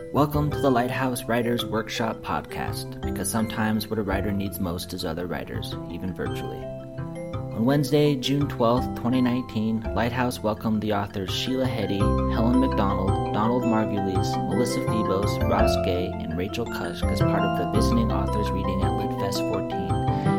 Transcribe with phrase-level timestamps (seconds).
[0.00, 5.04] Welcome to the Lighthouse Writers Workshop podcast, because sometimes what a writer needs most is
[5.04, 6.64] other writers, even virtually.
[6.64, 11.98] On Wednesday, June 12, 2019, Lighthouse welcomed the authors Sheila Heti,
[12.32, 17.78] Helen Macdonald, Donald Margulies, Melissa Febos, Ross Gay, and Rachel Cusk as part of the
[17.78, 19.70] Visiting Authors Reading at LitFest 14,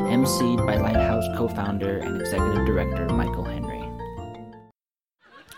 [0.09, 3.79] emceed by Lighthouse co founder and executive director Michael Henry.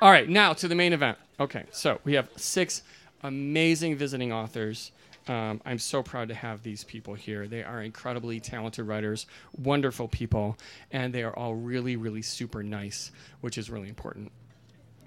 [0.01, 1.17] All right, now to the main event.
[1.39, 2.83] Okay, so we have six
[3.23, 4.91] amazing visiting authors.
[5.27, 7.47] Um, I'm so proud to have these people here.
[7.47, 10.57] They are incredibly talented writers, wonderful people,
[10.91, 14.31] and they are all really, really super nice, which is really important.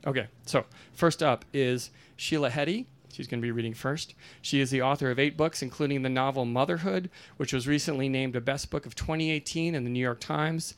[0.06, 2.86] Okay, so first up is Sheila Heti.
[3.14, 4.14] She's going to be reading first.
[4.42, 8.34] She is the author of eight books, including the novel Motherhood, which was recently named
[8.34, 10.74] a best book of 2018 in the New York Times.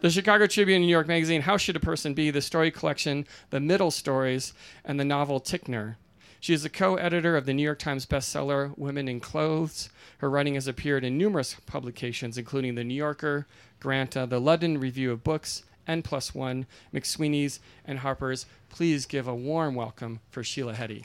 [0.00, 2.30] The Chicago Tribune, New York Magazine, How Should a Person Be?
[2.30, 4.52] The story collection, The Middle Stories,
[4.84, 5.96] and the novel Ticknor.
[6.40, 9.88] She is the co editor of the New York Times bestseller Women in Clothes.
[10.18, 13.46] Her writing has appeared in numerous publications, including The New Yorker,
[13.80, 18.46] Granta, the London Review of Books, N Plus One, McSweeney's, and Harper's.
[18.68, 21.04] Please give a warm welcome for Sheila Heti.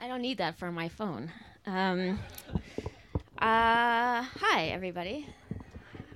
[0.00, 1.30] I don't need that for my phone.
[1.66, 2.18] Um,
[3.38, 5.26] uh, hi, everybody.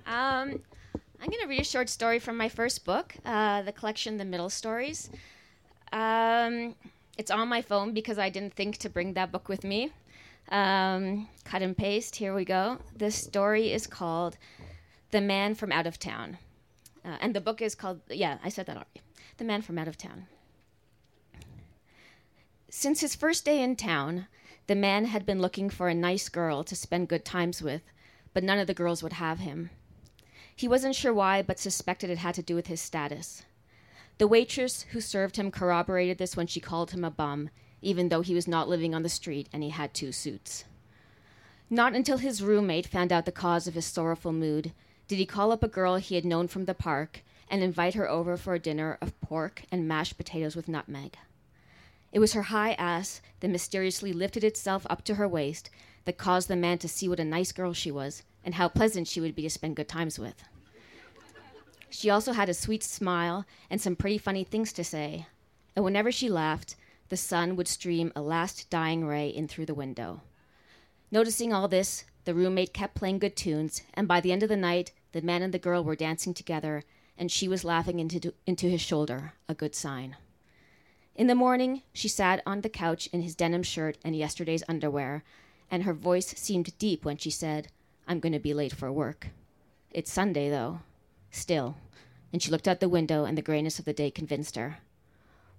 [0.07, 0.63] Um,
[1.21, 4.25] I'm going to read a short story from my first book, uh, the collection The
[4.25, 5.11] Middle Stories.
[5.93, 6.75] Um,
[7.19, 9.93] it's on my phone because I didn't think to bring that book with me.
[10.51, 12.79] Um, cut and paste, here we go.
[12.97, 14.39] This story is called
[15.11, 16.39] The Man from Out of Town.
[17.05, 19.03] Uh, and the book is called, yeah, I said that already.
[19.37, 20.27] The Man from Out of Town.
[22.71, 24.27] Since his first day in town,
[24.71, 27.83] the man had been looking for a nice girl to spend good times with,
[28.33, 29.69] but none of the girls would have him.
[30.55, 33.43] He wasn't sure why, but suspected it had to do with his status.
[34.19, 37.51] The waitress who served him corroborated this when she called him a bum,
[37.83, 40.65] even though he was not living on the street and he had two suits.
[41.69, 44.73] Not until his roommate found out the cause of his sorrowful mood
[45.09, 48.09] did he call up a girl he had known from the park and invite her
[48.09, 51.17] over for a dinner of pork and mashed potatoes with nutmeg.
[52.13, 55.71] It was her high ass that mysteriously lifted itself up to her waist
[56.05, 59.07] that caused the man to see what a nice girl she was and how pleasant
[59.07, 60.43] she would be to spend good times with.
[61.89, 65.27] She also had a sweet smile and some pretty funny things to say,
[65.77, 66.77] and whenever she laughed,
[67.09, 70.23] the sun would stream a last dying ray in through the window.
[71.11, 74.57] Noticing all this, the roommate kept playing good tunes, and by the end of the
[74.57, 76.85] night, the man and the girl were dancing together,
[77.19, 80.17] and she was laughing into, into his shoulder, a good sign.
[81.15, 85.23] In the morning, she sat on the couch in his denim shirt and yesterday's underwear,
[85.71, 87.69] and her voice seemed deep when she said,
[88.09, 89.29] I'm going to be late for work.
[89.91, 90.81] It's Sunday, though.
[91.31, 91.77] Still.
[92.33, 94.79] And she looked out the window, and the grayness of the day convinced her.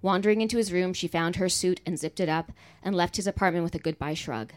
[0.02, 2.52] Wandering into his room, she found her suit and zipped it up,
[2.82, 4.54] and left his apartment with a goodbye shrug.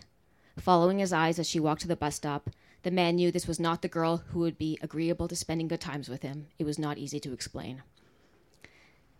[0.58, 2.50] Following his eyes as she walked to the bus stop,
[2.82, 5.80] the man knew this was not the girl who would be agreeable to spending good
[5.80, 6.46] times with him.
[6.58, 7.82] It was not easy to explain.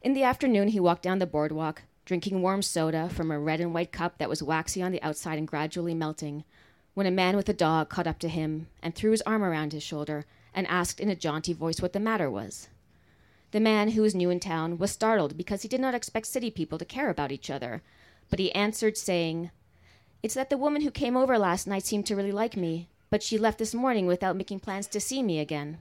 [0.04, 3.72] In the afternoon, he walked down the boardwalk, drinking warm soda from a red and
[3.72, 6.44] white cup that was waxy on the outside and gradually melting,
[6.92, 9.72] when a man with a dog caught up to him and threw his arm around
[9.72, 12.69] his shoulder and asked in a jaunty voice what the matter was.
[13.53, 16.50] The man, who was new in town, was startled because he did not expect city
[16.50, 17.81] people to care about each other,
[18.28, 19.53] but he answered, saying,
[20.22, 23.22] It's that the woman who came over last night seemed to really like me, but
[23.22, 25.78] she left this morning without making plans to see me again.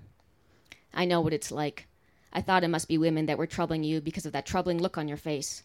[0.94, 1.88] I know what it's like.
[2.34, 4.98] I thought it must be women that were troubling you because of that troubling look
[4.98, 5.64] on your face.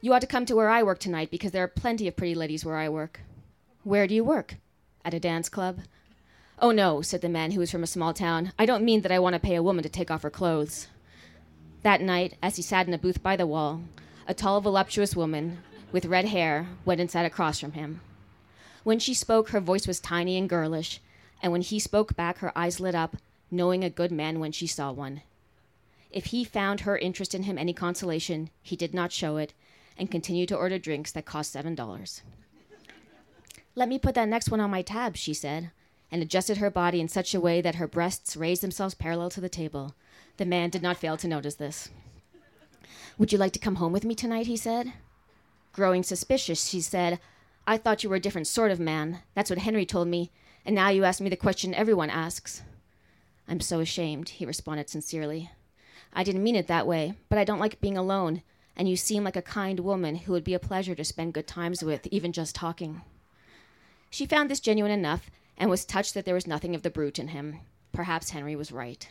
[0.00, 2.34] You ought to come to where I work tonight because there are plenty of pretty
[2.34, 3.20] ladies where I work.
[3.84, 4.56] Where do you work?
[5.04, 5.78] At a dance club?
[6.58, 8.52] Oh, no, said the man who was from a small town.
[8.58, 10.88] I don't mean that I want to pay a woman to take off her clothes.
[11.82, 13.82] That night, as he sat in a booth by the wall,
[14.26, 15.58] a tall, voluptuous woman
[15.92, 18.00] with red hair went and sat across from him.
[18.82, 21.00] When she spoke, her voice was tiny and girlish,
[21.40, 23.16] and when he spoke back, her eyes lit up,
[23.50, 25.22] knowing a good man when she saw one.
[26.10, 29.52] If he found her interest in him any consolation, he did not show it
[29.96, 32.22] and continued to order drinks that cost $7.
[33.74, 35.70] Let me put that next one on my tab, she said,
[36.10, 39.40] and adjusted her body in such a way that her breasts raised themselves parallel to
[39.40, 39.94] the table.
[40.38, 41.90] The man did not fail to notice this.
[43.18, 44.46] Would you like to come home with me tonight?
[44.46, 44.92] he said.
[45.72, 47.20] Growing suspicious, she said,
[47.66, 49.18] I thought you were a different sort of man.
[49.34, 50.30] That's what Henry told me,
[50.64, 52.62] and now you ask me the question everyone asks.
[53.46, 55.50] I'm so ashamed, he responded sincerely.
[56.12, 58.42] I didn't mean it that way, but I don't like being alone,
[58.76, 61.46] and you seem like a kind woman who would be a pleasure to spend good
[61.46, 63.02] times with, even just talking.
[64.10, 67.18] She found this genuine enough and was touched that there was nothing of the brute
[67.18, 67.60] in him.
[67.92, 69.08] perhaps Henry was right.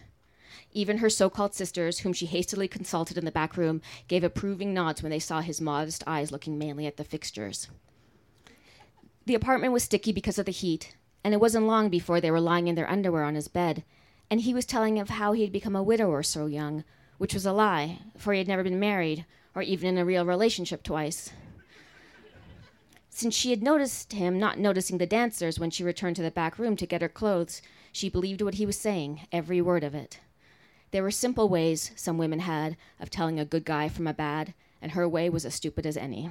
[0.72, 4.74] Even her so called sisters, whom she hastily consulted in the back room, gave approving
[4.74, 7.68] nods when they saw his modest eyes looking mainly at the fixtures.
[9.26, 12.40] The apartment was sticky because of the heat, and it wasn't long before they were
[12.40, 13.84] lying in their underwear on his bed,
[14.30, 16.84] and he was telling of how he had become a widower so young,
[17.18, 19.26] which was a lie, for he had never been married,
[19.56, 21.32] or even in a real relationship twice.
[23.10, 26.60] Since she had noticed him not noticing the dancers when she returned to the back
[26.60, 30.20] room to get her clothes, she believed what he was saying, every word of it.
[30.92, 34.54] There were simple ways some women had of telling a good guy from a bad,
[34.82, 36.30] and her way was as stupid as any.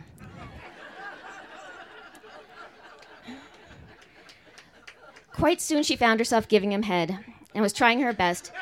[5.33, 7.19] Quite soon she found herself giving him head
[7.57, 8.53] and was trying her best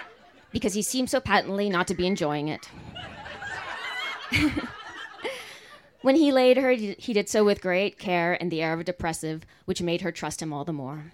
[0.52, 2.70] because he seemed so patently not to be enjoying it.
[6.00, 8.84] when he laid her, he did so with great care and the air of a
[8.84, 11.12] depressive, which made her trust him all the more.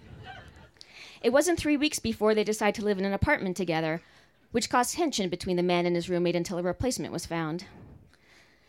[1.23, 4.03] It wasn't three weeks before they decided to live in an apartment together,
[4.51, 7.65] which caused tension between the man and his roommate until a replacement was found.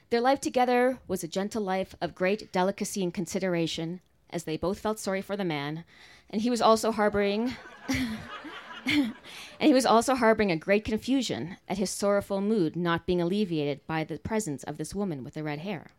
[0.09, 4.01] Their life together was a gentle life of great delicacy and consideration,
[4.31, 5.85] as they both felt sorry for the man,
[6.31, 7.57] and he was also harboring
[8.87, 9.15] and
[9.61, 14.05] he was also harboring a great confusion at his sorrowful mood not being alleviated by
[14.05, 15.93] the presence of this woman with the red hair.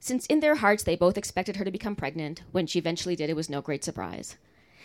[0.00, 3.30] Since in their hearts they both expected her to become pregnant, when she eventually did,
[3.30, 4.36] it was no great surprise.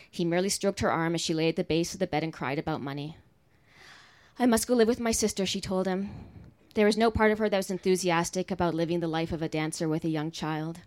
[0.09, 2.33] He merely stroked her arm as she lay at the base of the bed and
[2.33, 3.17] cried about money.
[4.37, 6.09] I must go live with my sister, she told him.
[6.73, 9.49] There was no part of her that was enthusiastic about living the life of a
[9.49, 10.79] dancer with a young child.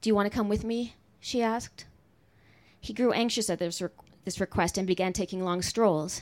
[0.00, 0.94] Do you want to come with me?
[1.18, 1.86] she asked.
[2.80, 3.88] He grew anxious at this, re-
[4.26, 6.20] this request and began taking long strolls.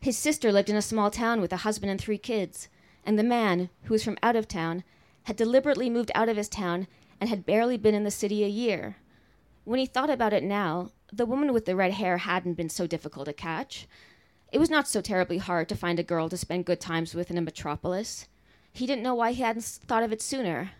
[0.00, 2.68] His sister lived in a small town with a husband and three kids,
[3.04, 4.84] and the man, who was from out of town,
[5.24, 6.86] had deliberately moved out of his town
[7.20, 8.96] and had barely been in the city a year.
[9.64, 12.86] When he thought about it now, the woman with the red hair hadn't been so
[12.86, 13.86] difficult to catch.
[14.52, 17.30] It was not so terribly hard to find a girl to spend good times with
[17.30, 18.28] in a metropolis.
[18.72, 20.70] He didn't know why he hadn't thought of it sooner.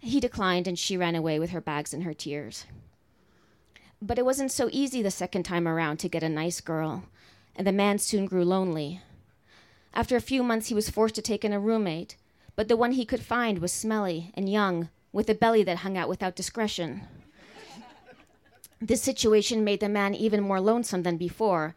[0.00, 2.66] He declined, and she ran away with her bags and her tears.
[4.00, 7.04] But it wasn't so easy the second time around to get a nice girl,
[7.56, 9.00] and the man soon grew lonely.
[9.92, 12.16] After a few months, he was forced to take in a roommate,
[12.54, 15.96] but the one he could find was smelly and young, with a belly that hung
[15.96, 17.02] out without discretion.
[18.80, 21.74] This situation made the man even more lonesome than before,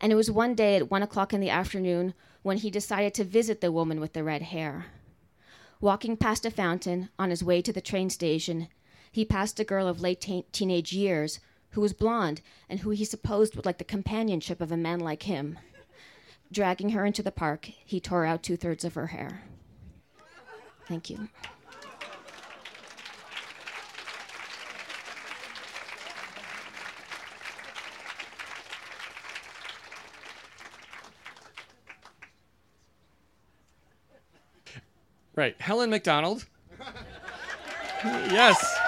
[0.00, 3.24] and it was one day at one o'clock in the afternoon when he decided to
[3.24, 4.86] visit the woman with the red hair.
[5.80, 8.68] Walking past a fountain on his way to the train station,
[9.10, 11.40] he passed a girl of late te- teenage years
[11.70, 15.24] who was blonde and who he supposed would like the companionship of a man like
[15.24, 15.58] him.
[16.52, 19.42] Dragging her into the park, he tore out two thirds of her hair.
[20.86, 21.28] Thank you.
[35.36, 35.54] Right.
[35.60, 36.46] Helen Macdonald.
[38.04, 38.78] yes.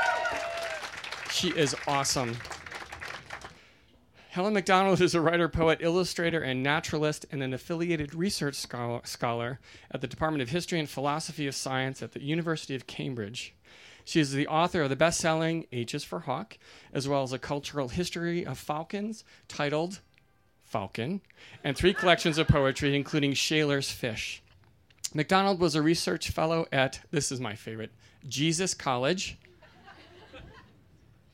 [1.30, 2.36] She is awesome.
[4.38, 9.58] Helen Macdonald is a writer, poet, illustrator, and naturalist, and an affiliated research scholar,
[9.90, 13.52] at the Department of History and Philosophy of Science at the University of Cambridge.
[14.04, 16.56] She is the author of the best selling H is for Hawk,
[16.92, 19.98] as well as a cultural history of falcons titled
[20.62, 21.20] Falcon,
[21.64, 24.40] and three collections of poetry, including Shaler's Fish.
[25.12, 27.90] Macdonald was a research fellow at, this is my favorite,
[28.28, 29.36] Jesus College.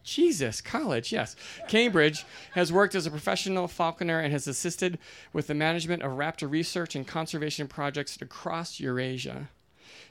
[0.04, 1.34] Jesus College, yes.
[1.66, 4.98] Cambridge has worked as a professional falconer and has assisted
[5.32, 9.48] with the management of raptor research and conservation projects across Eurasia.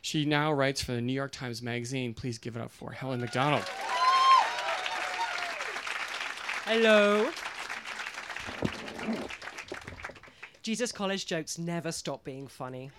[0.01, 2.13] She now writes for the New York Times Magazine.
[2.13, 3.63] Please give it up for Helen Macdonald.
[6.65, 7.29] Hello.
[10.63, 12.89] Jesus College jokes never stop being funny.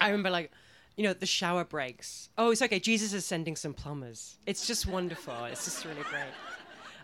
[0.00, 0.52] I remember, like,
[0.98, 2.28] you know, the shower breaks.
[2.36, 2.80] Oh, it's okay.
[2.80, 4.36] Jesus is sending some plumbers.
[4.46, 5.44] It's just wonderful.
[5.44, 6.24] It's just really great.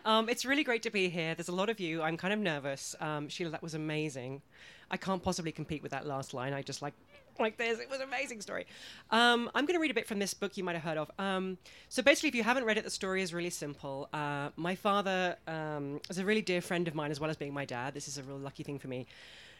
[0.04, 1.36] Um, it's really great to be here.
[1.36, 2.02] There's a lot of you.
[2.02, 2.96] I'm kind of nervous.
[3.00, 4.42] Um, Sheila, that was amazing.
[4.90, 6.52] I can't possibly compete with that last line.
[6.52, 6.92] I just like
[7.38, 7.78] like this.
[7.78, 8.66] It was an amazing story.
[9.10, 11.10] Um, I'm going to read a bit from this book you might have heard of.
[11.18, 11.56] Um,
[11.88, 14.08] so basically, if you haven't read it, the story is really simple.
[14.12, 17.54] Uh, my father um, is a really dear friend of mine, as well as being
[17.54, 17.94] my dad.
[17.94, 19.06] This is a real lucky thing for me.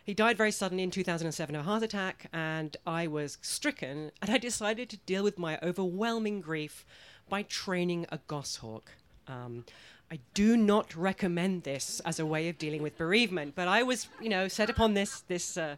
[0.05, 4.31] He died very suddenly in 2007 of a heart attack, and I was stricken, and
[4.31, 6.85] I decided to deal with my overwhelming grief
[7.31, 8.93] by training a goshawk.
[9.27, 9.65] Um,
[10.11, 14.09] I do not recommend this as a way of dealing with bereavement, but I was,
[14.21, 15.21] you know, set upon this.
[15.21, 15.77] This uh,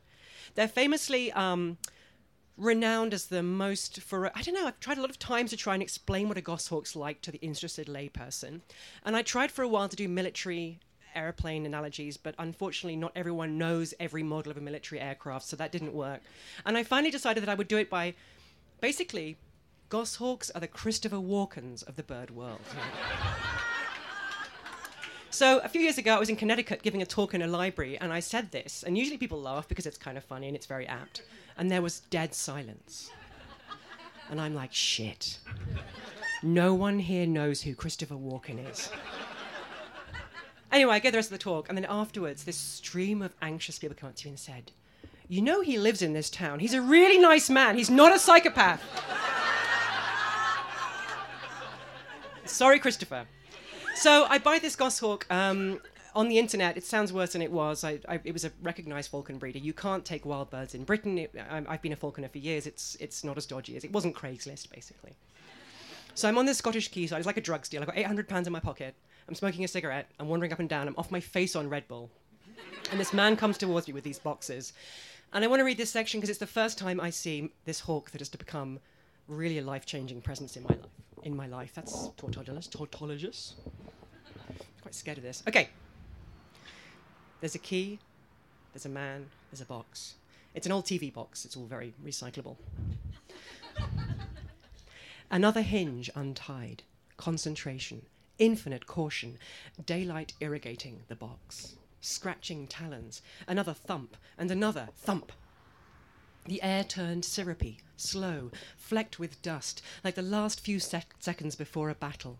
[0.57, 1.79] they're famously um,
[2.57, 4.37] renowned as the most for.
[4.37, 4.67] I don't know.
[4.67, 7.31] I've tried a lot of times to try and explain what a goshawk's like to
[7.31, 8.63] the interested layperson,
[9.05, 10.81] and I tried for a while to do military
[11.17, 15.73] airplane analogies, but unfortunately, not everyone knows every model of a military aircraft, so that
[15.73, 16.21] didn't work.
[16.65, 18.15] And I finally decided that I would do it by
[18.81, 19.37] basically,
[19.89, 22.61] goshawks are the Christopher Walkens of the bird world.
[25.37, 27.99] So a few years ago, I was in Connecticut giving a talk in a library,
[27.99, 28.83] and I said this.
[28.85, 31.25] And usually people laugh because it's kind of funny and it's very apt.
[31.59, 33.11] And there was dead silence.
[34.31, 35.37] And I'm like, shit.
[36.43, 38.89] No one here knows who Christopher Walken is.
[40.73, 43.79] Anyway, I get the rest of the talk, and then afterwards, this stream of anxious
[43.79, 44.73] people come up to me and said,
[45.29, 46.59] You know, he lives in this town.
[46.59, 47.77] He's a really nice man.
[47.77, 48.83] He's not a psychopath.
[52.45, 53.27] Sorry, Christopher.
[53.95, 55.81] So I buy this goshawk um,
[56.15, 56.77] on the internet.
[56.77, 57.85] It sounds worse than it was.
[57.85, 59.59] I, I, it was a recognised falcon breeder.
[59.59, 61.19] You can't take wild birds in Britain.
[61.19, 62.67] It, I, I've been a falconer for years.
[62.67, 65.15] It's it's not as dodgy as it wasn't Craigslist basically.
[66.15, 67.19] So I'm on this Scottish quayside.
[67.19, 67.83] It's like a drugs deal.
[67.83, 68.95] I've got 800 pounds in my pocket.
[69.29, 70.09] I'm smoking a cigarette.
[70.21, 70.87] I'm wandering up and down.
[70.89, 72.11] I'm off my face on Red Bull.
[72.91, 74.73] And this man comes towards me with these boxes.
[75.33, 77.81] And I want to read this section because it's the first time I see this
[77.81, 78.79] hawk that has to become
[79.27, 80.91] really a life-changing presence in my life.
[81.25, 82.71] In my life, that's tautologist.
[82.71, 83.55] Tautologist.
[84.83, 85.43] Quite scared of this.
[85.49, 85.69] Okay.
[87.41, 87.99] There's a key.
[88.73, 89.27] There's a man.
[89.51, 90.15] There's a box.
[90.55, 91.45] It's an old TV box.
[91.45, 92.57] It's all very recyclable.
[95.31, 96.85] Another hinge untied.
[97.17, 98.03] Concentration.
[98.39, 99.39] Infinite caution.
[99.85, 101.77] Daylight irrigating the box.
[102.01, 103.23] Scratching talons.
[103.49, 104.17] Another thump.
[104.37, 105.33] And another thump.
[106.45, 111.91] The air turned syrupy, slow, flecked with dust, like the last few sec- seconds before
[111.91, 112.39] a battle.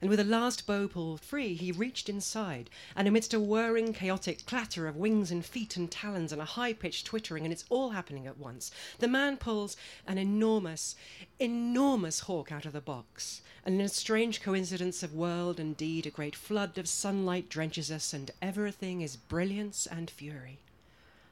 [0.00, 4.46] And with a last bow pulled free, he reached inside, and amidst a whirring, chaotic
[4.46, 7.90] clatter of wings and feet and talons and a high pitched twittering, and it's all
[7.90, 9.76] happening at once, the man pulls
[10.06, 10.94] an enormous,
[11.40, 13.42] enormous hawk out of the box.
[13.64, 17.90] And in a strange coincidence of world and deed, a great flood of sunlight drenches
[17.90, 20.60] us, and everything is brilliance and fury.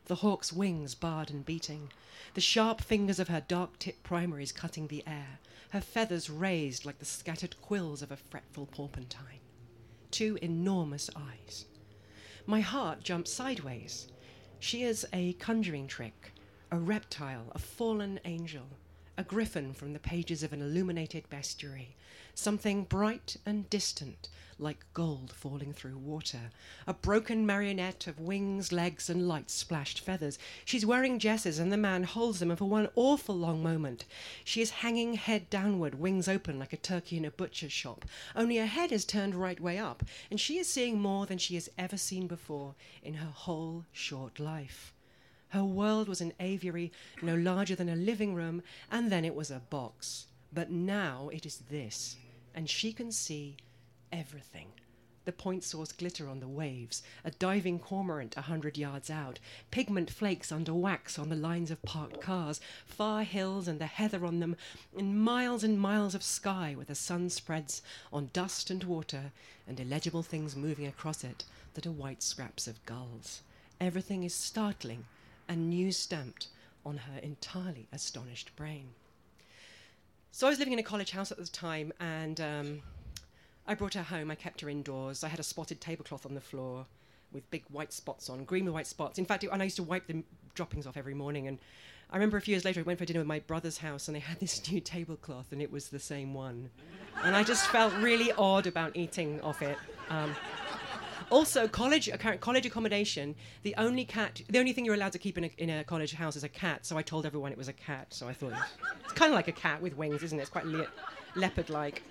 [0.06, 1.90] The hawk's wings barred and beating,
[2.34, 5.38] the sharp fingers of her dark tipped primaries cutting the air,
[5.70, 9.40] her feathers raised like the scattered quills of a fretful porpentine.
[10.10, 11.66] Two enormous eyes.
[12.46, 14.08] My heart jumps sideways.
[14.58, 16.32] She is a conjuring trick,
[16.70, 18.66] a reptile, a fallen angel,
[19.18, 21.96] a griffin from the pages of an illuminated bestiary,
[22.38, 24.28] something bright and distant,
[24.58, 26.50] like gold falling through water,
[26.86, 30.38] a broken marionette of wings, legs, and light splashed feathers.
[30.64, 34.04] She's wearing jesses, and the man holds them, and for one awful long moment,
[34.44, 38.04] she is hanging head downward, wings open like a turkey in a butcher's shop.
[38.34, 41.54] Only her head is turned right way up, and she is seeing more than she
[41.54, 44.92] has ever seen before in her whole short life.
[45.48, 49.50] Her world was an aviary no larger than a living room, and then it was
[49.50, 50.26] a box.
[50.52, 52.16] But now it is this,
[52.56, 53.56] and she can see
[54.10, 54.68] everything.
[55.26, 59.40] The point-source glitter on the waves, a diving cormorant a hundred yards out,
[59.72, 64.24] pigment flakes under wax on the lines of parked cars, far hills and the heather
[64.24, 64.56] on them,
[64.96, 67.82] and miles and miles of sky where the sun spreads
[68.12, 69.32] on dust and water,
[69.66, 71.44] and illegible things moving across it
[71.74, 73.42] that are white scraps of gulls.
[73.80, 75.04] Everything is startling
[75.48, 76.46] and news stamped
[76.84, 78.90] on her entirely astonished brain.
[80.36, 82.82] So I was living in a college house at the time, and um,
[83.66, 84.30] I brought her home.
[84.30, 85.24] I kept her indoors.
[85.24, 86.84] I had a spotted tablecloth on the floor
[87.32, 89.18] with big white spots on, green with white spots.
[89.18, 90.24] In fact, it, and I used to wipe the
[90.54, 91.48] droppings off every morning.
[91.48, 91.58] And
[92.10, 94.14] I remember a few years later, I went for dinner with my brother's house, and
[94.14, 96.68] they had this new tablecloth, and it was the same one.
[97.24, 99.78] And I just felt really odd about eating off it.
[100.10, 100.36] Um,
[101.30, 103.34] also, college college accommodation.
[103.62, 106.14] The only cat, the only thing you're allowed to keep in a, in a college
[106.14, 106.86] house is a cat.
[106.86, 108.12] So I told everyone it was a cat.
[108.14, 108.52] So I thought
[109.04, 110.42] it's kind of like a cat with wings, isn't it?
[110.42, 110.88] It's quite le-
[111.34, 112.02] leopard-like.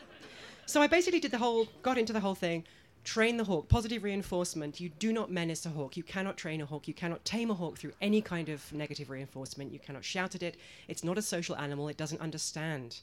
[0.65, 2.65] So I basically did the whole, got into the whole thing.
[3.03, 3.69] Train the hawk.
[3.69, 4.79] Positive reinforcement.
[4.79, 5.95] You do not menace a hawk.
[5.95, 6.87] You cannot train a hawk.
[6.87, 9.71] You cannot tame a hawk through any kind of negative reinforcement.
[9.71, 10.57] You cannot shout at it.
[10.87, 11.87] It's not a social animal.
[11.87, 13.01] It doesn't understand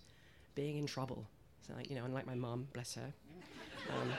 [0.56, 1.24] being in trouble.
[1.66, 3.12] So, like, you know, unlike my mum, bless her.
[3.90, 4.10] Um,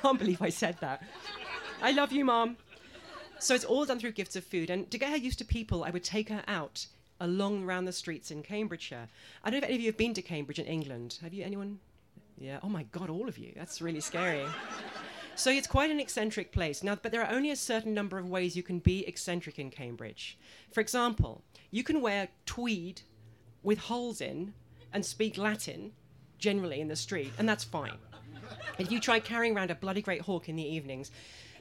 [0.00, 1.02] can't believe I said that.
[1.82, 2.56] I love you, Mom.
[3.38, 4.70] So it's all done through gifts of food.
[4.70, 6.86] And to get her used to people, I would take her out
[7.20, 9.08] along around the streets in Cambridgeshire.
[9.44, 11.18] I don't know if any of you have been to Cambridge in England.
[11.22, 11.44] Have you?
[11.44, 11.78] Anyone?
[12.38, 12.58] Yeah.
[12.62, 13.52] Oh my God, all of you.
[13.56, 14.44] That's really scary.
[15.36, 16.82] So it's quite an eccentric place.
[16.82, 19.70] Now, but there are only a certain number of ways you can be eccentric in
[19.70, 20.38] Cambridge.
[20.70, 23.02] For example, you can wear tweed
[23.62, 24.52] with holes in
[24.92, 25.92] and speak Latin
[26.38, 27.98] generally in the street, and that's fine.
[28.78, 31.10] If you try carrying around a bloody great hawk in the evenings,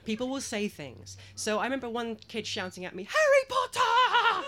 [0.05, 1.17] people will say things.
[1.35, 4.47] So I remember one kid shouting at me, Harry Potter!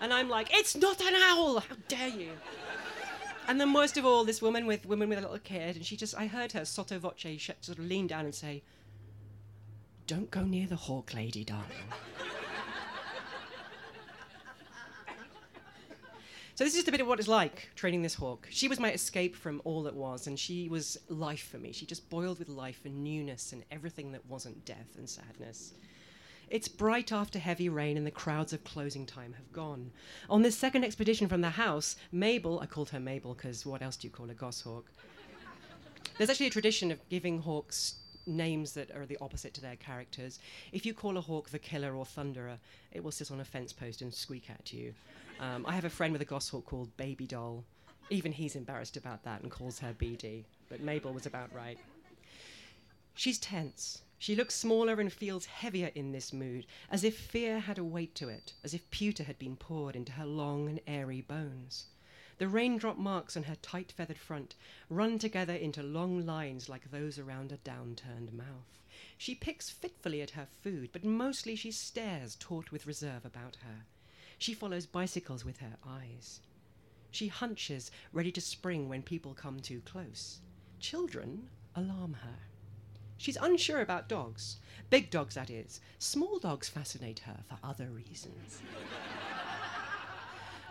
[0.00, 1.60] and I'm like, it's not an owl!
[1.60, 2.30] How dare you?
[3.46, 5.96] And then worst of all, this woman with woman with a little kid, and she
[5.96, 8.62] just I heard her sotto voce sort of lean down and say,
[10.06, 11.92] "Don't go near the hawk lady, darling."
[16.56, 18.46] So this is just a bit of what it's like training this hawk.
[18.48, 21.72] She was my escape from all that was, and she was life for me.
[21.72, 25.72] She just boiled with life and newness and everything that wasn't death and sadness.
[26.48, 29.90] It's bright after heavy rain, and the crowds of closing time have gone.
[30.30, 33.96] On this second expedition from the house, Mabel, I called her Mabel because what else
[33.96, 34.84] do you call a goshawk?
[36.18, 37.96] There's actually a tradition of giving hawks
[38.26, 40.38] names that are the opposite to their characters.
[40.70, 42.58] If you call a hawk the killer or thunderer,
[42.92, 44.94] it will sit on a fence post and squeak at you.
[45.40, 47.64] Um, I have a friend with a goshawk called Baby Doll.
[48.10, 51.78] Even he's embarrassed about that and calls her BD, but Mabel was about right.
[53.14, 54.02] She's tense.
[54.18, 58.14] She looks smaller and feels heavier in this mood, as if fear had a weight
[58.16, 61.86] to it, as if pewter had been poured into her long and airy bones.
[62.38, 64.54] The raindrop marks on her tight feathered front
[64.88, 68.78] run together into long lines like those around a downturned mouth.
[69.16, 73.84] She picks fitfully at her food, but mostly she stares, taut with reserve about her.
[74.38, 76.40] She follows bicycles with her eyes.
[77.10, 80.40] She hunches, ready to spring when people come too close.
[80.80, 82.38] Children alarm her.
[83.16, 84.56] She's unsure about dogs.
[84.90, 85.80] Big dogs, that is.
[85.98, 88.60] Small dogs fascinate her for other reasons.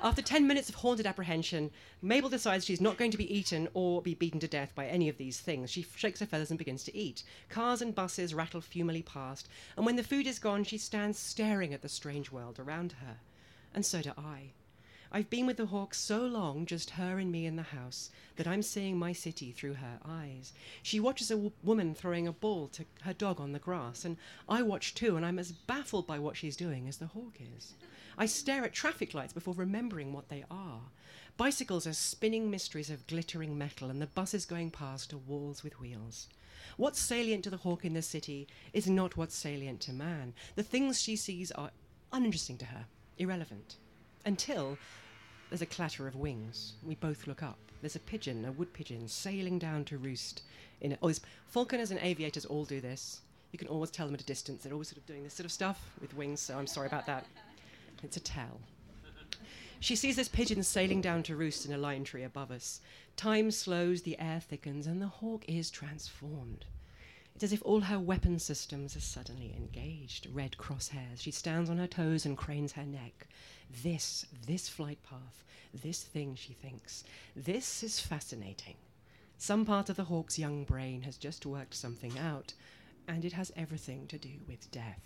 [0.04, 4.02] After 10 minutes of haunted apprehension, Mabel decides she's not going to be eaten or
[4.02, 5.70] be beaten to death by any of these things.
[5.70, 7.24] She shakes her feathers and begins to eat.
[7.48, 11.74] Cars and buses rattle fumily past, and when the food is gone, she stands staring
[11.74, 13.20] at the strange world around her.
[13.74, 14.52] And so do I.
[15.16, 18.48] I've been with the hawk so long, just her and me in the house, that
[18.48, 20.54] I'm seeing my city through her eyes.
[20.82, 24.18] She watches a w- woman throwing a ball to her dog on the grass, and
[24.50, 27.76] I watch too, and I'm as baffled by what she's doing as the hawk is.
[28.18, 30.82] I stare at traffic lights before remembering what they are.
[31.38, 35.80] Bicycles are spinning mysteries of glittering metal, and the buses going past are walls with
[35.80, 36.28] wheels.
[36.76, 40.34] What's salient to the hawk in the city is not what's salient to man.
[40.56, 41.70] The things she sees are
[42.12, 42.86] uninteresting to her,
[43.18, 43.76] irrelevant.
[44.26, 44.78] Until
[45.50, 46.74] there's a clatter of wings.
[46.84, 47.60] We both look up.
[47.82, 50.42] There's a pigeon, a wood pigeon, sailing down to roost.
[50.82, 51.14] In a, oh,
[51.48, 53.22] falconers and aviators all do this.
[53.52, 54.64] You can always tell them at a distance.
[54.64, 57.06] They're always sort of doing this sort of stuff with wings, so I'm sorry about
[57.06, 57.26] that.
[58.02, 58.60] It's a tell.
[59.80, 62.80] She sees this pigeon sailing down to roost in a lime tree above us.
[63.16, 66.66] Time slows, the air thickens, and the hawk is transformed.
[67.36, 70.28] It's as if all her weapon systems are suddenly engaged.
[70.32, 71.22] Red crosshairs.
[71.22, 73.28] She stands on her toes and cranes her neck.
[73.84, 75.44] This, this flight path,
[75.74, 77.04] this thing, she thinks,
[77.36, 78.76] this is fascinating.
[79.38, 82.54] Some part of the hawk's young brain has just worked something out,
[83.08, 85.02] and it has everything to do with death.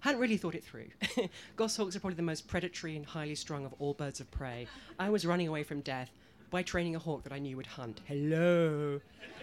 [0.00, 0.88] Hadn't really thought it through.
[1.56, 4.66] Goshawks are probably the most predatory and highly strung of all birds of prey.
[4.98, 6.10] I was running away from death
[6.54, 8.00] by training a hawk that I knew would hunt.
[8.06, 9.00] Hello.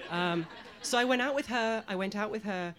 [0.09, 0.47] Um,
[0.81, 1.83] so I went out with her.
[1.85, 2.73] I went out with her.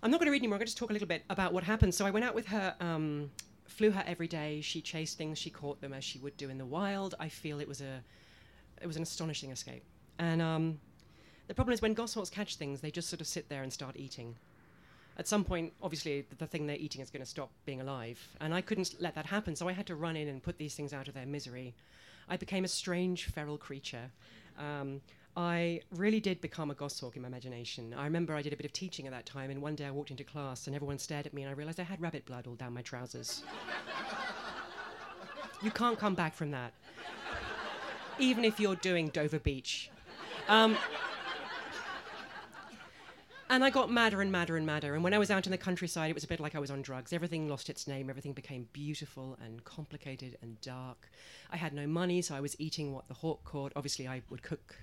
[0.00, 0.54] I'm not going to read anymore.
[0.54, 1.92] I'm going to just talk a little bit about what happened.
[1.92, 3.32] So I went out with her um,
[3.66, 4.60] flew her every day.
[4.60, 7.16] She chased things, she caught them as she would do in the wild.
[7.18, 8.00] I feel it was a,
[8.80, 9.82] it was an astonishing escape.
[10.20, 10.78] And um,
[11.48, 13.96] the problem is when goshawks catch things, they just sort of sit there and start
[13.96, 14.36] eating.
[15.18, 18.54] At some point, obviously, the thing they're eating is going to stop being alive, and
[18.54, 19.56] I couldn't let that happen.
[19.56, 21.74] So I had to run in and put these things out of their misery.
[22.32, 24.10] I became a strange feral creature.
[24.58, 25.02] Um,
[25.36, 27.92] I really did become a goshawk in my imagination.
[27.92, 29.90] I remember I did a bit of teaching at that time, and one day I
[29.90, 32.46] walked into class and everyone stared at me, and I realized I had rabbit blood
[32.46, 33.42] all down my trousers.
[35.60, 36.72] you can't come back from that,
[38.18, 39.90] even if you're doing Dover Beach.
[40.48, 40.78] Um,
[43.52, 44.94] and I got madder and madder and madder.
[44.94, 46.70] And when I was out in the countryside, it was a bit like I was
[46.70, 47.12] on drugs.
[47.12, 48.08] Everything lost its name.
[48.08, 51.10] Everything became beautiful and complicated and dark.
[51.50, 53.70] I had no money, so I was eating what the hawk caught.
[53.76, 54.76] Obviously, I would cook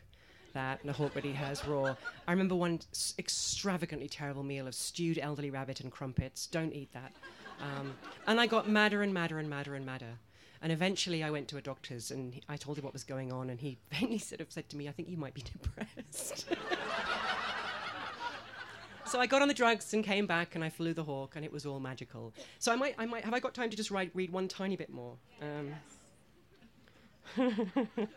[0.53, 1.95] that and a hawk really has raw.
[2.27, 6.45] I remember one s- extravagantly terrible meal of stewed elderly rabbit and crumpets.
[6.45, 7.11] Don't eat that.
[7.59, 7.95] Um,
[8.27, 10.19] and I got madder and madder and madder and madder.
[10.61, 13.31] And eventually I went to a doctor's and he, I told him what was going
[13.31, 16.45] on, and he faintly sort of said to me, I think you might be depressed.
[19.09, 21.43] so I got on the drugs and came back and I flew the hawk and
[21.43, 22.33] it was all magical.
[22.59, 24.75] So I might, I might have I got time to just write, read one tiny
[24.75, 25.15] bit more?
[25.41, 25.73] Um,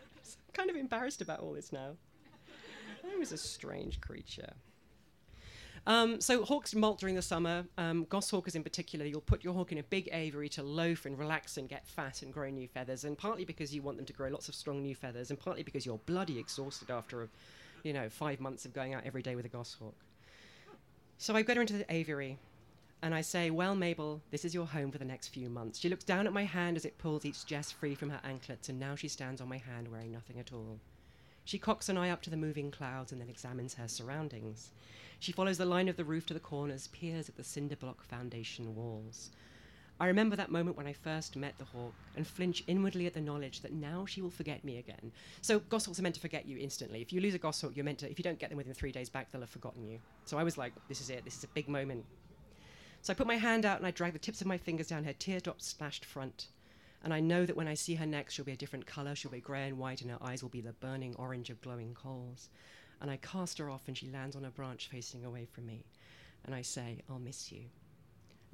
[0.53, 1.95] kind of embarrassed about all this now.
[3.11, 4.53] I was a strange creature.
[5.85, 7.65] Um, so hawks molt during the summer.
[7.77, 11.17] Um, goshawkers in particular, you'll put your hawk in a big aviary to loaf and
[11.17, 13.03] relax and get fat and grow new feathers.
[13.03, 15.63] And partly because you want them to grow lots of strong new feathers, and partly
[15.63, 17.27] because you're bloody exhausted after,
[17.83, 19.95] you know, five months of going out every day with a goshawk.
[21.17, 22.37] So I got her into the aviary,
[23.01, 25.79] and I say, Well, Mabel, this is your home for the next few months.
[25.79, 28.69] She looks down at my hand as it pulls each jess free from her anklets,
[28.69, 30.79] and now she stands on my hand wearing nothing at all.
[31.45, 34.71] She cocks an eye up to the moving clouds and then examines her surroundings.
[35.19, 38.03] She follows the line of the roof to the corners, peers at the cinder block
[38.03, 39.29] foundation walls.
[40.03, 43.21] I remember that moment when I first met the hawk and flinch inwardly at the
[43.21, 45.13] knowledge that now she will forget me again.
[45.39, 47.01] So goshawks are meant to forget you instantly.
[47.01, 48.91] If you lose a goshawk, you're meant to, if you don't get them within three
[48.91, 49.99] days back, they'll have forgotten you.
[50.25, 52.03] So I was like, this is it, this is a big moment.
[53.01, 55.05] So I put my hand out and I drag the tips of my fingers down
[55.05, 56.47] her teardrop splashed front.
[57.05, 59.15] And I know that when I see her next, she'll be a different colour.
[59.15, 61.93] She'll be grey and white, and her eyes will be the burning orange of glowing
[61.93, 62.49] coals.
[62.99, 65.85] And I cast her off, and she lands on a branch facing away from me.
[66.43, 67.61] And I say, I'll miss you.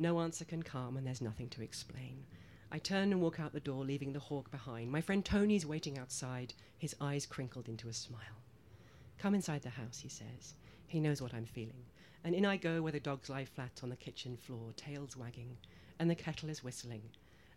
[0.01, 2.23] No answer can come, and there's nothing to explain.
[2.71, 4.89] I turn and walk out the door, leaving the hawk behind.
[4.89, 8.21] My friend Tony's waiting outside, his eyes crinkled into a smile.
[9.17, 10.53] Come inside the house, he says.
[10.87, 11.83] He knows what I'm feeling.
[12.23, 15.57] And in I go where the dogs lie flat on the kitchen floor, tails wagging,
[15.99, 17.03] and the kettle is whistling,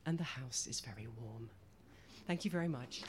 [0.05, 1.49] and the house is very warm.
[2.27, 3.03] Thank you very much.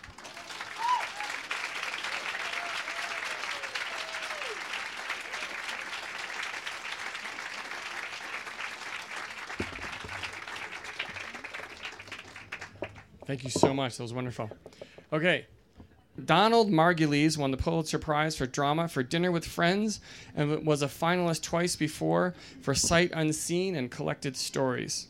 [13.25, 13.97] Thank you so much.
[13.97, 14.49] That was wonderful.
[15.11, 15.45] Okay.
[16.23, 19.99] Donald Margulies won the Pulitzer Prize for Drama for Dinner with Friends
[20.35, 25.07] and was a finalist twice before for Sight Unseen and Collected Stories.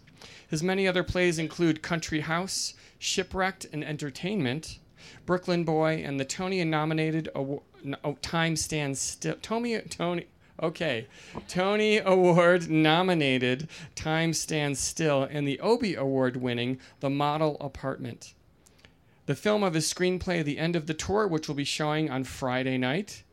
[0.47, 4.79] His many other plays include Country House, Shipwrecked and Entertainment,
[5.25, 9.35] Brooklyn Boy, and the Tony nominated no, oh, Time Stands Still.
[9.41, 10.27] Tony, Tony,
[10.61, 11.07] okay.
[11.47, 18.33] Tony Award nominated Time Stands Still and the Obie Award winning The Model Apartment.
[19.25, 22.25] The film of his screenplay, The End of the Tour, which will be showing on
[22.25, 23.23] Friday night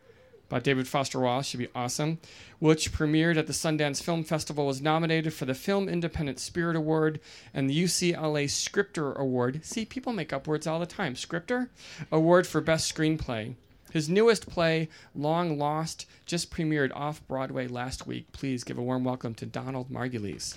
[0.49, 2.19] by David Foster Wallace, should be awesome,
[2.59, 7.21] which premiered at the Sundance Film Festival, was nominated for the Film Independent Spirit Award
[7.53, 9.65] and the UCLA Scripter Award.
[9.65, 11.17] See, people make up words all the time.
[11.17, 11.71] Scripter?
[12.13, 13.55] Award for Best Screenplay.
[13.91, 18.31] His newest play, Long Lost, just premiered off Broadway last week.
[18.33, 20.57] Please give a warm welcome to Donald Margulies.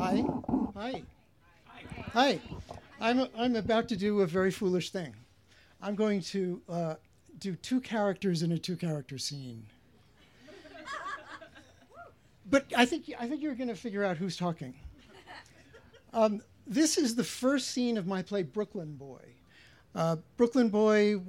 [0.00, 0.24] Hi.
[0.74, 1.02] Hi.
[2.14, 2.40] Hi.
[3.00, 5.14] I'm, I'm about to do a very foolish thing.
[5.82, 6.94] I'm going to uh,
[7.38, 9.66] do two characters in a two character scene.
[12.50, 14.74] But I think, I think you're going to figure out who's talking.
[16.12, 19.24] Um, this is the first scene of my play Brooklyn Boy.
[19.94, 21.20] Uh, Brooklyn Boy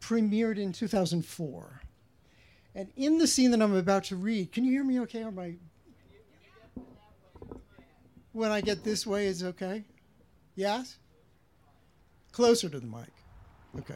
[0.00, 1.80] premiered in 2004.
[2.76, 5.24] And in the scene that I'm about to read, can you hear me okay?
[5.24, 5.54] Or my
[8.32, 9.82] when I get this way is okay?
[10.56, 10.98] Yes?
[12.32, 13.10] Closer to the mic.
[13.78, 13.94] Okay.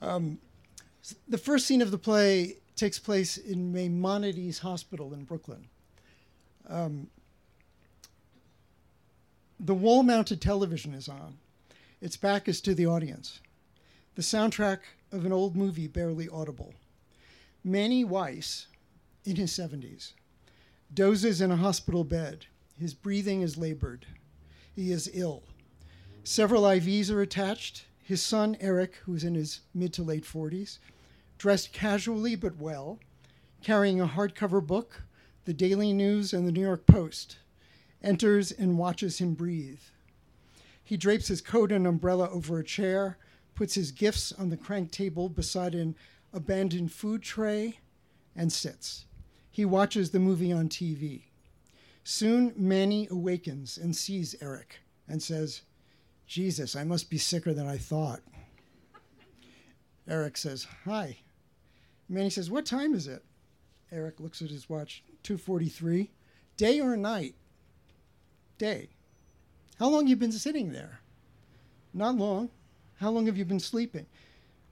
[0.00, 0.38] Um,
[1.26, 5.68] the first scene of the play takes place in Maimonides Hospital in Brooklyn.
[6.68, 7.08] Um,
[9.58, 11.38] the wall mounted television is on.
[12.00, 13.40] Its back is to the audience.
[14.14, 14.78] The soundtrack
[15.12, 16.74] of an old movie barely audible.
[17.64, 18.66] Manny Weiss,
[19.24, 20.12] in his 70s,
[20.92, 22.46] dozes in a hospital bed.
[22.78, 24.06] His breathing is labored.
[24.74, 25.44] He is ill.
[26.24, 27.84] Several IVs are attached.
[28.02, 30.78] His son, Eric, who's in his mid to late 40s,
[31.42, 33.00] dressed casually but well,
[33.64, 35.02] carrying a hardcover book,
[35.44, 37.38] the Daily News, and the New York Post,
[38.00, 39.80] enters and watches him breathe.
[40.84, 43.18] He drapes his coat and umbrella over a chair,
[43.56, 45.96] puts his gifts on the crank table beside an
[46.32, 47.80] abandoned food tray,
[48.36, 49.06] and sits.
[49.50, 51.22] He watches the movie on TV.
[52.04, 54.78] Soon Manny awakens and sees Eric
[55.08, 55.62] and says,
[56.24, 58.20] Jesus, I must be sicker than I thought.
[60.06, 61.16] Eric says, Hi.
[62.12, 63.24] Manny says, What time is it?
[63.90, 66.10] Eric looks at his watch, 2:43.
[66.56, 67.34] Day or night?
[68.58, 68.90] Day.
[69.78, 71.00] How long you been sitting there?
[71.94, 72.50] Not long.
[73.00, 74.06] How long have you been sleeping?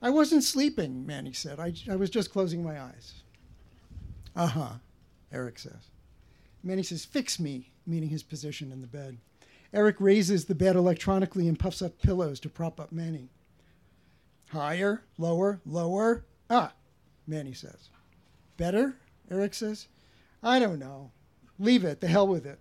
[0.01, 1.59] I wasn't sleeping, Manny said.
[1.59, 3.23] I, I was just closing my eyes.
[4.35, 4.73] Uh huh,
[5.31, 5.89] Eric says.
[6.63, 9.17] Manny says, Fix me, meaning his position in the bed.
[9.73, 13.29] Eric raises the bed electronically and puffs up pillows to prop up Manny.
[14.49, 16.25] Higher, lower, lower.
[16.49, 16.73] Ah,
[17.27, 17.89] Manny says.
[18.57, 18.95] Better?
[19.29, 19.87] Eric says.
[20.43, 21.11] I don't know.
[21.59, 22.01] Leave it.
[22.01, 22.59] The hell with it.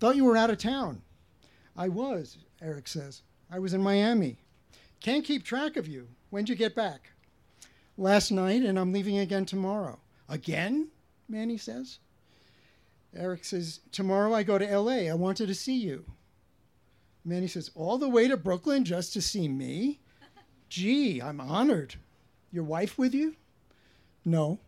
[0.00, 1.02] Thought you were out of town.
[1.76, 3.22] I was, Eric says.
[3.50, 4.38] I was in Miami.
[5.00, 6.08] Can't keep track of you.
[6.30, 7.10] When'd you get back?
[7.96, 9.98] Last night, and I'm leaving again tomorrow.
[10.28, 10.88] Again?
[11.28, 11.98] Manny says.
[13.14, 15.10] Eric says, Tomorrow I go to LA.
[15.10, 16.04] I wanted to see you.
[17.24, 20.00] Manny says, All the way to Brooklyn just to see me?
[20.68, 21.96] Gee, I'm honored.
[22.52, 23.36] Your wife with you?
[24.28, 24.60] No.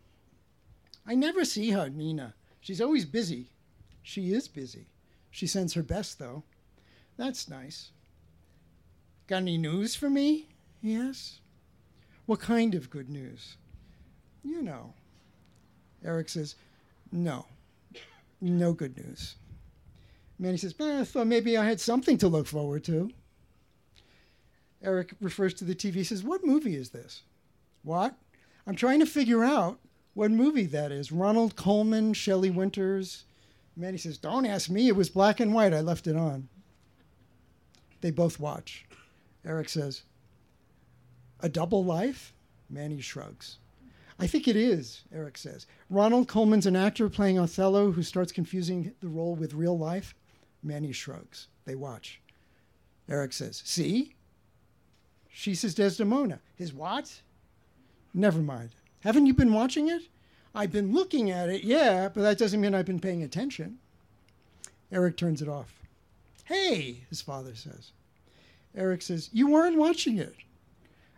[1.05, 2.33] I never see her, Nina.
[2.59, 3.51] She's always busy.
[4.01, 4.87] She is busy.
[5.29, 6.43] She sends her best, though.
[7.15, 7.91] That's nice.
[9.27, 10.47] Got any news for me?
[10.81, 11.41] He asks.
[12.25, 13.57] What kind of good news?
[14.43, 14.93] You know.
[16.03, 16.55] Eric says,
[17.11, 17.45] No.
[18.41, 19.35] No good news.
[20.39, 23.11] Manny says, eh, I thought maybe I had something to look forward to.
[24.81, 27.21] Eric refers to the TV, says, What movie is this?
[27.83, 28.15] What?
[28.67, 29.79] I'm trying to figure out
[30.13, 31.11] what movie that is.
[31.11, 33.25] Ronald Colman, Shelley Winters.
[33.75, 34.87] Manny says, Don't ask me.
[34.87, 35.73] It was black and white.
[35.73, 36.49] I left it on.
[38.01, 38.85] They both watch.
[39.45, 40.03] Eric says,
[41.39, 42.33] A double life?
[42.69, 43.57] Manny shrugs.
[44.19, 45.65] I think it is, Eric says.
[45.89, 50.13] Ronald Colman's an actor playing Othello who starts confusing the role with real life.
[50.61, 51.47] Manny shrugs.
[51.65, 52.21] They watch.
[53.09, 54.15] Eric says, See?
[55.27, 56.39] She says Desdemona.
[56.55, 57.21] His what?
[58.13, 58.71] Never mind.
[59.01, 60.03] Haven't you been watching it?
[60.53, 63.79] I've been looking at it, yeah, but that doesn't mean I've been paying attention.
[64.91, 65.81] Eric turns it off.
[66.43, 67.91] Hey, his father says.
[68.75, 70.35] Eric says, You weren't watching it.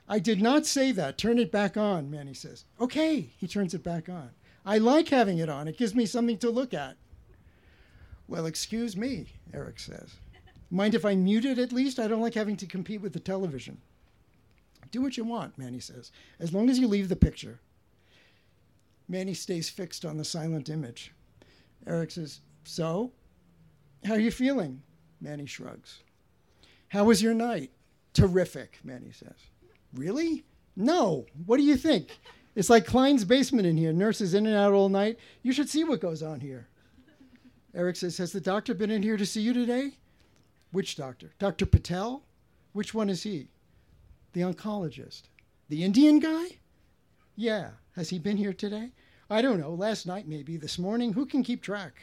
[0.07, 1.17] I did not say that.
[1.17, 2.65] Turn it back on, Manny says.
[2.79, 4.29] Okay, he turns it back on.
[4.65, 5.67] I like having it on.
[5.67, 6.95] It gives me something to look at.
[8.27, 10.15] Well, excuse me, Eric says.
[10.69, 11.99] Mind if I mute it at least?
[11.99, 13.79] I don't like having to compete with the television.
[14.93, 17.59] Do what you want, Manny says, as long as you leave the picture.
[19.09, 21.11] Manny stays fixed on the silent image.
[21.87, 23.11] Eric says, So?
[24.05, 24.83] How are you feeling?
[25.19, 26.03] Manny shrugs.
[26.89, 27.71] How was your night?
[28.13, 29.33] Terrific, Manny says.
[29.95, 30.45] Really?
[30.75, 31.25] No.
[31.47, 32.09] What do you think?
[32.53, 33.93] It's like Klein's basement in here.
[33.93, 35.17] Nurses in and out all night.
[35.41, 36.67] You should see what goes on here.
[37.73, 39.97] Eric says, Has the doctor been in here to see you today?
[40.71, 41.31] Which doctor?
[41.39, 41.65] Dr.
[41.65, 42.21] Patel?
[42.73, 43.47] Which one is he?
[44.33, 45.23] The oncologist.
[45.69, 46.57] The Indian guy?
[47.35, 47.69] Yeah.
[47.95, 48.91] Has he been here today?
[49.29, 49.71] I don't know.
[49.71, 50.57] Last night, maybe.
[50.57, 51.13] This morning?
[51.13, 51.93] Who can keep track?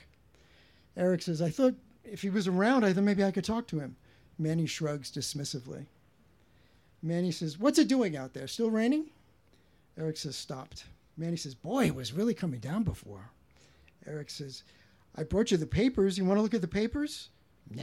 [0.96, 3.80] Eric says, I thought if he was around, I thought maybe I could talk to
[3.80, 3.96] him.
[4.38, 5.86] Manny shrugs dismissively.
[7.02, 8.46] Manny says, What's it doing out there?
[8.46, 9.10] Still raining?
[9.98, 10.84] Eric says, Stopped.
[11.16, 13.30] Manny says, Boy, it was really coming down before.
[14.06, 14.62] Eric says,
[15.16, 16.16] I brought you the papers.
[16.16, 17.28] You want to look at the papers?
[17.70, 17.82] Nah.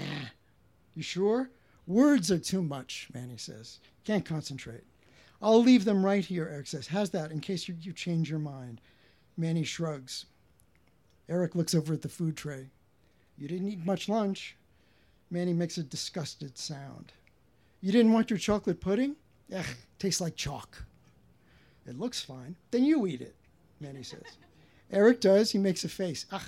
[0.95, 1.49] You sure?
[1.87, 3.79] Words are too much, Manny says.
[4.03, 4.83] Can't concentrate.
[5.41, 6.87] I'll leave them right here, Eric says.
[6.87, 8.81] How's that, in case you, you change your mind?
[9.37, 10.25] Manny shrugs.
[11.29, 12.69] Eric looks over at the food tray.
[13.37, 14.57] You didn't eat much lunch.
[15.29, 17.13] Manny makes a disgusted sound.
[17.81, 19.15] You didn't want your chocolate pudding?
[19.55, 19.65] Ugh,
[19.99, 20.83] tastes like chalk.
[21.85, 22.55] It looks fine.
[22.71, 23.35] Then you eat it,
[23.79, 24.37] Manny says.
[24.91, 25.51] Eric does.
[25.51, 26.25] He makes a face.
[26.31, 26.41] Ugh.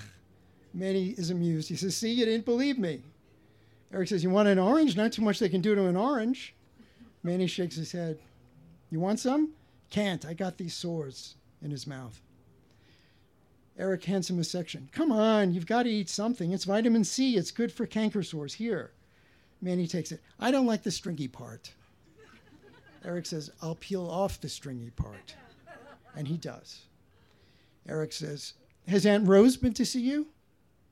[0.74, 1.70] Manny is amused.
[1.70, 3.04] He says, See, you didn't believe me.
[3.94, 4.96] Eric says, You want an orange?
[4.96, 6.56] Not too much they can do to an orange.
[7.24, 8.20] Manny shakes his head.
[8.90, 9.54] You want some?
[9.90, 10.26] Can't.
[10.26, 12.22] I got these sores in his mouth.
[13.78, 14.90] Eric hands him a section.
[14.92, 16.52] Come on, you've got to eat something.
[16.52, 17.38] It's vitamin C.
[17.38, 18.54] It's good for canker sores.
[18.54, 18.92] Here.
[19.62, 20.22] Manny takes it.
[20.40, 21.74] I don't like the stringy part.
[23.06, 25.36] Eric says, I'll peel off the stringy part.
[26.16, 26.82] And he does.
[27.88, 28.54] Eric says,
[28.88, 30.28] Has Aunt Rose been to see you?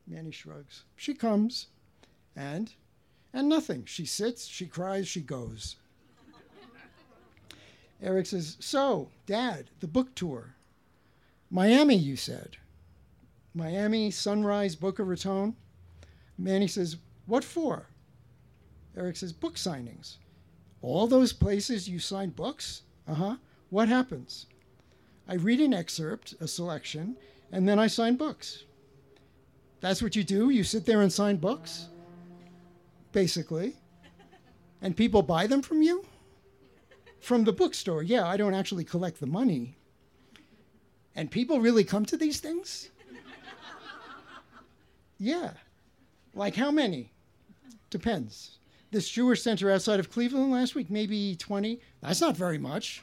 [0.08, 0.84] Manny shrugs.
[0.96, 1.68] She comes.
[2.36, 2.74] And?
[3.34, 3.86] And nothing.
[3.86, 5.76] She sits, she cries, she goes.
[8.02, 10.56] Eric says, So, Dad, the book tour.
[11.50, 12.58] Miami, you said.
[13.54, 15.56] Miami, Sunrise, Boca Raton.
[16.38, 17.88] Manny says, What for?
[18.96, 20.18] Eric says, Book signings.
[20.82, 22.84] All those places you sign books?
[23.08, 23.36] Uh huh.
[23.70, 24.46] What happens?
[25.28, 27.18] I read an excerpt, a selection,
[27.52, 28.64] and then I sign books.
[29.82, 30.50] That's what you do?
[30.50, 31.88] You sit there and sign books?
[33.18, 33.74] Basically.
[34.80, 36.06] And people buy them from you?
[37.20, 38.04] From the bookstore.
[38.04, 39.76] Yeah, I don't actually collect the money.
[41.16, 42.92] And people really come to these things?
[45.18, 45.54] Yeah.
[46.36, 47.12] Like how many?
[47.90, 48.60] Depends.
[48.92, 51.82] This Jewish center outside of Cleveland last week, maybe 20.
[52.04, 53.02] That's not very much.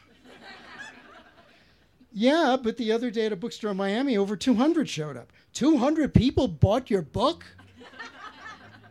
[2.12, 5.32] yeah, but the other day at a bookstore in Miami, over 200 showed up.
[5.54, 7.44] 200 people bought your book?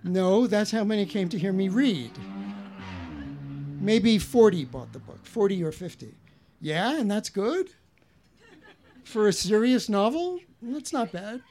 [0.03, 2.11] No, that's how many came to hear me read.
[3.79, 6.13] Maybe 40 bought the book, 40 or 50.
[6.61, 7.69] Yeah, and that's good?
[9.03, 10.39] For a serious novel?
[10.61, 11.41] That's not bad.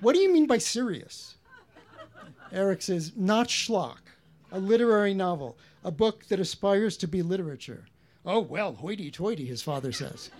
[0.00, 1.36] What do you mean by serious?
[2.52, 3.98] Eric says, not schlock,
[4.50, 7.86] a literary novel, a book that aspires to be literature.
[8.24, 10.30] Oh, well, hoity toity, his father says.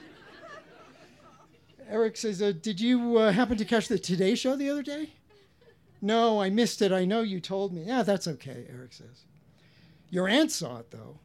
[1.88, 5.10] Eric says, uh, Did you uh, happen to catch the Today Show the other day?
[6.04, 6.90] No, I missed it.
[6.90, 7.84] I know you told me.
[7.84, 9.24] Yeah, that's okay, Eric says.
[10.10, 11.20] Your aunt saw it, though.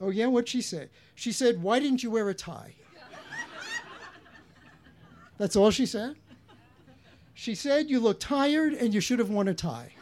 [0.00, 0.26] Oh, yeah?
[0.26, 0.88] What'd she say?
[1.14, 2.74] She said, Why didn't you wear a tie?
[5.38, 6.16] That's all she said?
[7.34, 9.92] She said, You look tired and you should have worn a tie.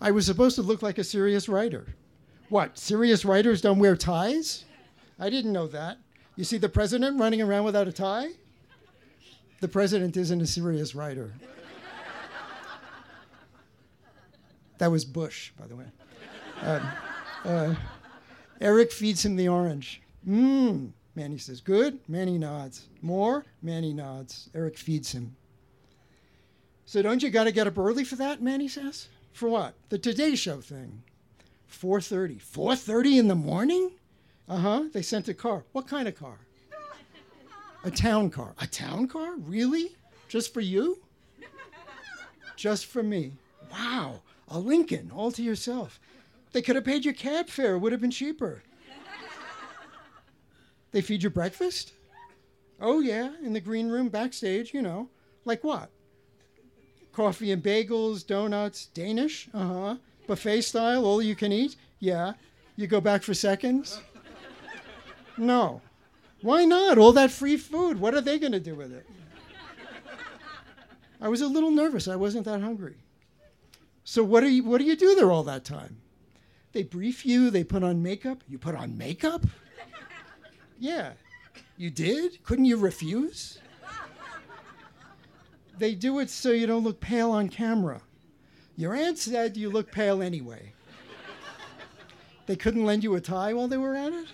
[0.00, 1.94] I was supposed to look like a serious writer.
[2.48, 4.64] What, serious writers don't wear ties?
[5.18, 5.98] I didn't know that.
[6.36, 8.32] You see the president running around without a tie?
[9.64, 11.32] The president isn't a serious writer.
[14.76, 15.86] That was Bush, by the way.
[16.60, 16.80] Uh,
[17.46, 17.74] uh,
[18.60, 20.02] Eric feeds him the orange.
[20.28, 20.90] Mmm.
[21.14, 21.98] Manny says, Good.
[22.06, 22.88] Manny nods.
[23.00, 23.46] More?
[23.62, 24.50] Manny nods.
[24.54, 25.34] Eric feeds him.
[26.84, 28.42] So don't you got to get up early for that?
[28.42, 29.08] Manny says.
[29.32, 29.72] For what?
[29.88, 31.04] The Today Show thing.
[31.70, 32.42] 4:30.
[32.42, 33.92] 4:30 in the morning?
[34.46, 34.88] Uh-huh.
[34.92, 35.64] They sent a car.
[35.72, 36.43] What kind of car?
[37.84, 38.54] A town car.
[38.60, 39.36] A town car?
[39.36, 39.94] Really?
[40.28, 41.02] Just for you?
[42.56, 43.34] Just for me.
[43.70, 44.22] Wow.
[44.48, 46.00] A Lincoln all to yourself.
[46.52, 47.74] They could have paid your cab fare.
[47.74, 48.62] It would have been cheaper.
[50.92, 51.92] They feed you breakfast?
[52.80, 55.08] Oh, yeah, in the green room backstage, you know.
[55.44, 55.90] Like what?
[57.12, 59.48] Coffee and bagels, donuts, Danish?
[59.52, 59.96] Uh huh.
[60.26, 61.76] Buffet style, all you can eat?
[61.98, 62.32] Yeah.
[62.76, 64.00] You go back for seconds?
[65.36, 65.82] No.
[66.44, 66.98] Why not?
[66.98, 67.98] All that free food.
[67.98, 69.06] What are they going to do with it?
[71.18, 72.06] I was a little nervous.
[72.06, 72.96] I wasn't that hungry.
[74.04, 75.96] So what do you what do you do there all that time?
[76.72, 78.44] They brief you, they put on makeup.
[78.46, 79.46] You put on makeup?
[80.78, 81.12] Yeah.
[81.78, 82.44] You did?
[82.44, 83.58] Couldn't you refuse?
[85.78, 88.02] They do it so you don't look pale on camera.
[88.76, 90.74] Your aunt said you look pale anyway.
[92.44, 94.26] They couldn't lend you a tie while they were at it?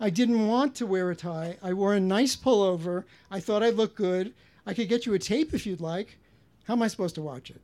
[0.00, 1.58] I didn't want to wear a tie.
[1.62, 3.04] I wore a nice pullover.
[3.30, 4.32] I thought I'd look good.
[4.66, 6.16] I could get you a tape if you'd like.
[6.64, 7.60] How am I supposed to watch it?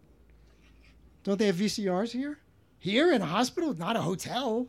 [1.25, 2.39] Don't they have VCRs here?
[2.79, 4.69] Here in a hospital, not a hotel.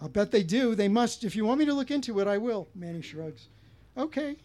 [0.00, 0.74] I'll bet they do.
[0.74, 1.24] They must.
[1.24, 2.68] If you want me to look into it, I will.
[2.74, 3.48] Manny shrugs.
[3.96, 4.36] Okay.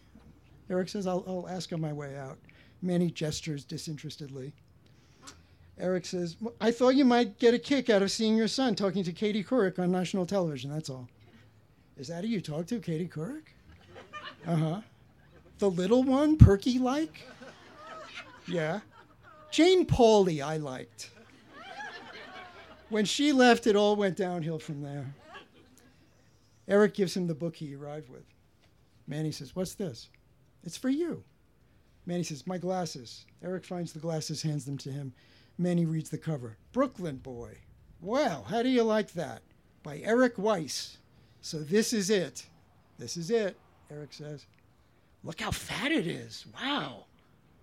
[0.70, 2.38] Eric says, I'll, I'll ask on my way out.
[2.80, 4.52] Manny gestures disinterestedly.
[5.78, 9.04] Eric says, I thought you might get a kick out of seeing your son talking
[9.04, 11.08] to Katie Couric on national television, that's all.
[11.98, 13.54] Is that who you talk to, Katie Couric?
[14.46, 14.80] Uh huh.
[15.58, 17.26] The little one, perky like?
[18.46, 18.80] Yeah.
[19.50, 21.10] Jane Pauley, I liked.
[22.88, 25.14] When she left, it all went downhill from there.
[26.68, 28.24] Eric gives him the book he arrived with.
[29.06, 30.08] Manny says, What's this?
[30.62, 31.24] It's for you.
[32.06, 33.26] Manny says, My glasses.
[33.42, 35.12] Eric finds the glasses, hands them to him.
[35.58, 37.58] Manny reads the cover Brooklyn Boy.
[38.00, 39.42] Well, how do you like that?
[39.82, 40.98] By Eric Weiss.
[41.40, 42.46] So this is it.
[42.98, 43.56] This is it,
[43.90, 44.46] Eric says.
[45.24, 46.46] Look how fat it is.
[46.54, 47.04] Wow.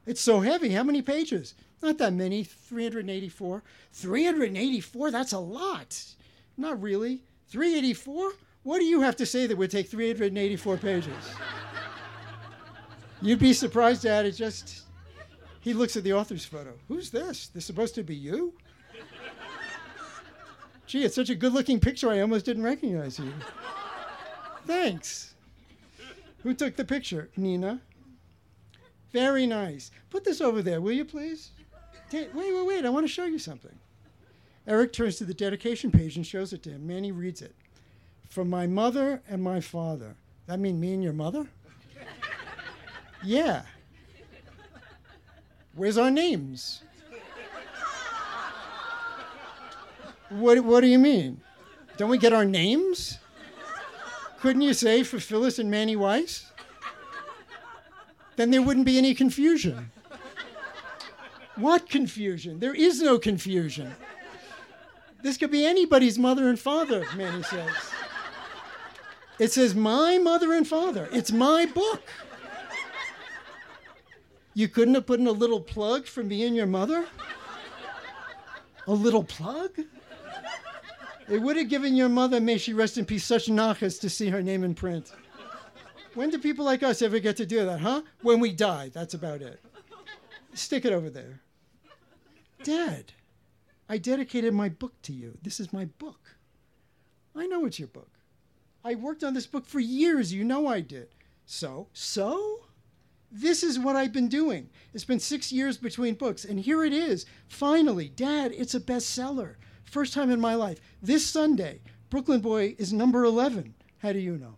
[0.05, 0.69] It's so heavy.
[0.69, 1.55] How many pages?
[1.81, 2.43] Not that many.
[2.43, 3.63] 384.
[3.91, 5.11] 384?
[5.11, 6.03] That's a lot.
[6.57, 7.21] Not really.
[7.49, 8.33] 384?
[8.63, 11.13] What do you have to say that would take 384 pages?
[13.21, 14.83] You'd be surprised, at It just.
[15.61, 16.73] He looks at the author's photo.
[16.87, 17.47] Who's this?
[17.47, 18.53] This supposed to be you?
[20.95, 23.33] Gee, it's such a good looking picture, I almost didn't recognize you.
[24.65, 25.33] Thanks.
[26.41, 27.29] Who took the picture?
[27.35, 27.81] Nina.
[29.11, 29.91] Very nice.
[30.09, 31.51] Put this over there, will you please?
[32.13, 32.85] Wait, wait, wait.
[32.85, 33.77] I want to show you something.
[34.67, 36.87] Eric turns to the dedication page and shows it to him.
[36.87, 37.57] Manny reads it.
[38.29, 40.15] From my mother and my father.
[40.47, 41.45] That mean me and your mother?
[43.21, 43.63] yeah.
[45.73, 46.83] Where's our names?
[50.29, 51.41] What, what do you mean?
[51.97, 53.19] Don't we get our names?
[54.39, 56.51] Couldn't you say for Phyllis and Manny Weiss?
[58.35, 59.91] Then there wouldn't be any confusion.
[61.55, 62.59] What confusion?
[62.59, 63.95] There is no confusion.
[65.23, 67.73] This could be anybody's mother and father, Manny says.
[69.39, 71.09] It says my mother and father.
[71.11, 72.03] It's my book.
[74.53, 77.05] You couldn't have put in a little plug for me and your mother?
[78.87, 79.71] A little plug?
[81.27, 84.29] It would have given your mother, may she rest in peace, such nachas to see
[84.29, 85.11] her name in print.
[86.13, 88.03] When do people like us ever get to do that, huh?
[88.21, 89.59] When we die, that's about it.
[90.53, 91.41] Stick it over there.
[92.63, 93.11] Dad,
[93.89, 95.37] I dedicated my book to you.
[95.41, 96.37] This is my book.
[97.35, 98.11] I know it's your book.
[98.83, 100.31] I worked on this book for years.
[100.31, 101.09] You know I did.
[101.45, 102.61] So, so?
[103.31, 104.69] This is what I've been doing.
[104.93, 107.25] It's been six years between books, and here it is.
[107.49, 109.55] Finally, Dad, it's a bestseller.
[109.95, 110.81] First time in my life.
[111.01, 111.79] This Sunday,
[112.09, 113.73] Brooklyn Boy is number 11.
[113.99, 114.57] How do you know?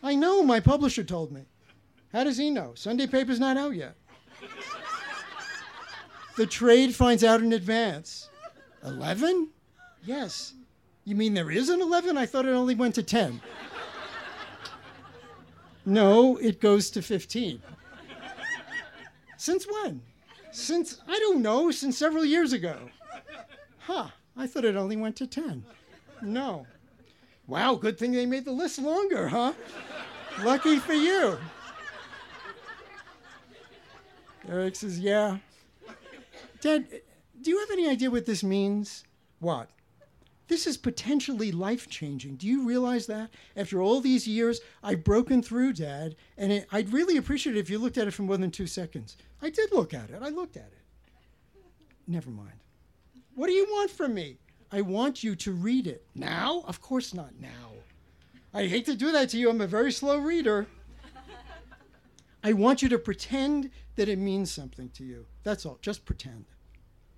[0.00, 1.40] I know, my publisher told me.
[2.12, 2.70] How does he know?
[2.76, 3.96] Sunday paper's not out yet.
[6.36, 8.30] The trade finds out in advance.
[8.84, 9.48] 11?
[10.04, 10.52] Yes.
[11.04, 12.16] You mean there is an 11?
[12.16, 13.40] I thought it only went to 10.
[15.84, 17.60] No, it goes to 15.
[19.36, 20.00] Since when?
[20.52, 22.88] Since, I don't know, since several years ago.
[23.80, 25.64] Huh, I thought it only went to 10.
[26.22, 26.66] No.
[27.46, 29.52] Wow, good thing they made the list longer, huh?
[30.42, 31.38] Lucky for you.
[34.48, 35.38] Eric says, Yeah.
[36.60, 36.86] Dad,
[37.40, 39.04] do you have any idea what this means?
[39.38, 39.68] What?
[40.48, 42.36] This is potentially life changing.
[42.36, 43.30] Do you realize that?
[43.56, 47.70] After all these years, I've broken through, Dad, and it, I'd really appreciate it if
[47.70, 49.16] you looked at it for more than two seconds.
[49.40, 50.20] I did look at it.
[50.22, 51.62] I looked at it.
[52.06, 52.63] Never mind.
[53.34, 54.38] What do you want from me?
[54.70, 56.04] I want you to read it.
[56.14, 56.64] Now?
[56.66, 57.72] Of course not now.
[58.52, 59.50] I hate to do that to you.
[59.50, 60.66] I'm a very slow reader.
[62.42, 65.26] I want you to pretend that it means something to you.
[65.42, 65.78] That's all.
[65.80, 66.44] Just pretend.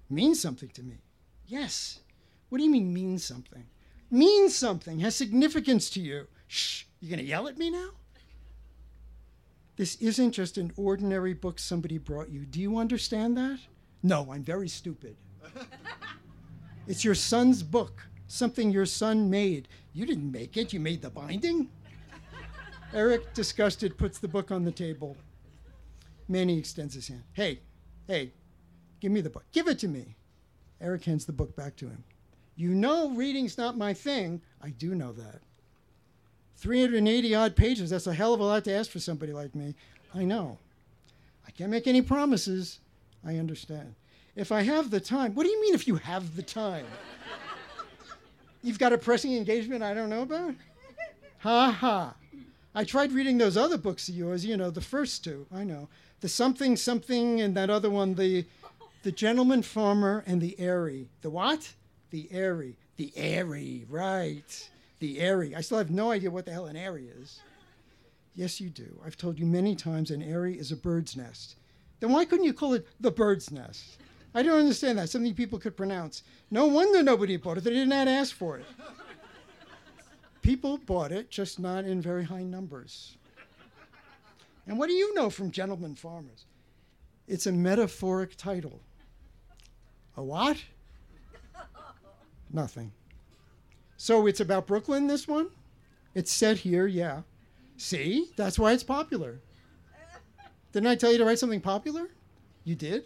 [0.08, 0.96] Means something to me.
[1.46, 2.00] Yes.
[2.48, 3.66] What do you mean, means something?
[4.10, 6.28] Means something, has significance to you.
[6.46, 7.88] Shh, you gonna yell at me now?
[9.76, 12.46] This isn't just an ordinary book somebody brought you.
[12.46, 13.58] Do you understand that?
[14.02, 15.16] No, I'm very stupid.
[16.86, 19.68] it's your son's book, something your son made.
[19.92, 21.68] You didn't make it, you made the binding.
[22.94, 25.16] Eric, disgusted, puts the book on the table.
[26.28, 27.22] Manny extends his hand.
[27.32, 27.60] Hey,
[28.06, 28.32] hey,
[29.00, 29.44] give me the book.
[29.52, 30.16] Give it to me.
[30.80, 32.04] Eric hands the book back to him.
[32.56, 34.40] You know reading's not my thing.
[34.62, 35.42] I do know that.
[36.56, 39.74] 380 odd pages, that's a hell of a lot to ask for somebody like me.
[40.14, 40.58] I know.
[41.46, 42.80] I can't make any promises.
[43.24, 43.94] I understand.
[44.36, 46.86] If I have the time, what do you mean if you have the time?
[48.62, 50.54] You've got a pressing engagement I don't know about?
[51.38, 52.14] Ha ha.
[52.74, 55.88] I tried reading those other books of yours, you know, the first two, I know.
[56.20, 58.44] The something something and that other one, the
[59.02, 61.08] the gentleman farmer and the airy.
[61.22, 61.72] The what?
[62.10, 62.76] The airy.
[62.96, 64.68] The airy, right.
[64.98, 65.54] The airy.
[65.54, 67.40] I still have no idea what the hell an airy is.
[68.34, 69.00] Yes, you do.
[69.06, 71.54] I've told you many times an airy is a bird's nest.
[72.00, 73.98] Then why couldn't you call it the bird's nest?
[74.36, 75.08] I don't understand that.
[75.08, 76.22] Something people could pronounce.
[76.50, 77.64] No wonder nobody bought it.
[77.64, 78.66] They did not ask for it.
[80.42, 83.16] People bought it, just not in very high numbers.
[84.66, 86.44] And what do you know from Gentlemen Farmers?
[87.26, 88.78] It's a metaphoric title.
[90.18, 90.62] A what?
[92.52, 92.92] Nothing.
[93.96, 95.48] So it's about Brooklyn, this one?
[96.14, 97.22] It's set here, yeah.
[97.78, 98.32] See?
[98.36, 99.40] That's why it's popular.
[100.72, 102.10] Didn't I tell you to write something popular?
[102.64, 103.04] You did?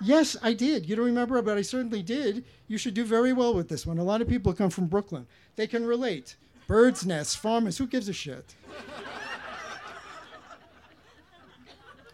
[0.00, 0.88] Yes, I did.
[0.88, 2.44] You don't remember, but I certainly did.
[2.66, 3.98] You should do very well with this one.
[3.98, 5.26] A lot of people come from Brooklyn.
[5.56, 6.36] They can relate.
[6.66, 8.54] Birds' nests, farmers, who gives a shit?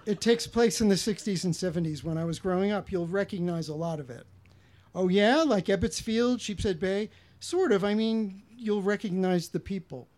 [0.06, 2.04] it takes place in the 60s and 70s.
[2.04, 4.26] When I was growing up, you'll recognize a lot of it.
[4.94, 5.42] Oh, yeah?
[5.42, 7.10] Like Ebbets Field, Sheepshead Bay?
[7.38, 7.84] Sort of.
[7.84, 10.08] I mean, you'll recognize the people.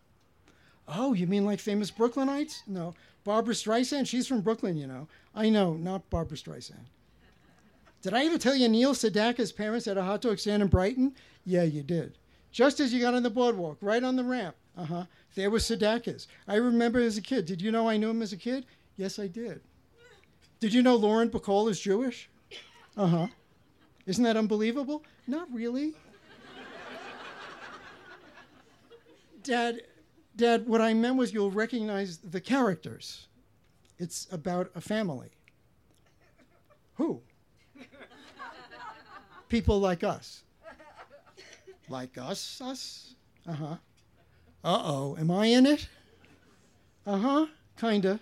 [0.87, 2.61] Oh, you mean like famous Brooklynites?
[2.67, 2.93] No.
[3.23, 5.07] Barbra Streisand, she's from Brooklyn, you know.
[5.33, 6.87] I know, not Barbra Streisand.
[8.03, 11.15] Did I ever tell you Neil Sedaka's parents had a hot dog stand in Brighton?
[11.45, 12.17] Yeah, you did.
[12.51, 14.57] Just as you got on the boardwalk, right on the ramp.
[14.77, 15.05] Uh huh.
[15.35, 16.27] There was Sedaka's.
[16.45, 17.45] I remember as a kid.
[17.45, 18.65] Did you know I knew him as a kid?
[18.97, 19.61] Yes, I did.
[20.59, 22.29] Did you know Lauren Bacall is Jewish?
[22.97, 23.27] Uh huh.
[24.05, 25.03] Isn't that unbelievable?
[25.25, 25.93] Not really.
[29.43, 29.81] Dad,
[30.35, 33.27] Dad, what I meant was you'll recognize the characters.
[33.97, 35.29] It's about a family.
[36.95, 37.21] Who?
[39.53, 40.41] People like us.
[41.87, 43.13] Like us, us?
[43.47, 43.75] Uh huh.
[44.63, 45.87] Uh oh, am I in it?
[47.05, 47.45] Uh huh,
[47.79, 48.19] kinda.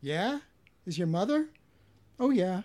[0.00, 0.38] Yeah?
[0.86, 1.48] Is your mother?
[2.20, 2.62] Oh, yeah.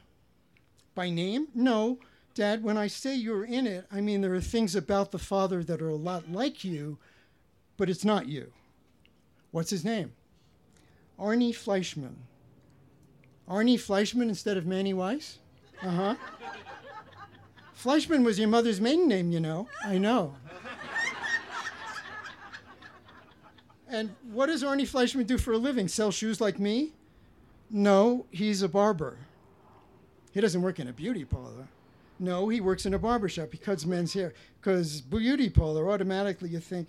[0.93, 1.47] By name?
[1.55, 1.97] No.
[2.35, 5.63] Dad, when I say you're in it, I mean there are things about the father
[5.63, 6.99] that are a lot like you,
[7.77, 8.51] but it's not you.
[9.49, 10.13] What's his name?
[11.19, 12.17] Arnie Fleischman.
[13.49, 15.39] Arnie Fleischman instead of Manny Weiss?
[15.81, 16.15] Uh huh.
[17.83, 19.67] Fleischman was your mother's maiden name, you know.
[19.83, 20.35] I know.
[23.89, 25.87] And what does Arnie Fleischman do for a living?
[25.87, 26.93] Sell shoes like me?
[27.69, 29.17] No, he's a barber.
[30.31, 31.67] He doesn't work in a beauty parlor.
[32.19, 33.49] No, he works in a barber shop.
[33.51, 34.33] He cuts men's hair.
[34.59, 36.87] Because beauty parlor, automatically you think,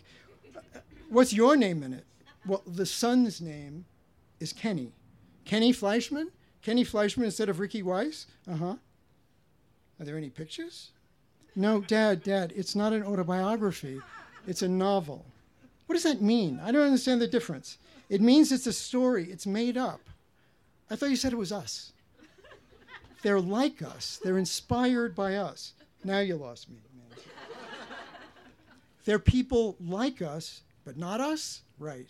[1.11, 2.05] what's your name in it?
[2.47, 3.85] Well, the son's name
[4.39, 4.93] is Kenny.
[5.45, 6.29] Kenny Fleischman?
[6.63, 8.27] Kenny Fleischman instead of Ricky Weiss?
[8.49, 8.75] Uh huh.
[10.01, 10.91] Are there any pictures?
[11.57, 14.01] No, Dad, Dad, it's not an autobiography.
[14.47, 15.25] It's a novel.
[15.87, 16.61] What does that mean?
[16.63, 17.79] I don't understand the difference.
[18.09, 20.01] It means it's a story, it's made up.
[20.91, 21.93] I thought you said it was us.
[23.23, 24.21] They're like us.
[24.23, 25.73] They're inspired by us.
[26.05, 26.77] Now you lost me.
[29.05, 31.63] They're people like us, but not us?
[31.79, 32.09] Right.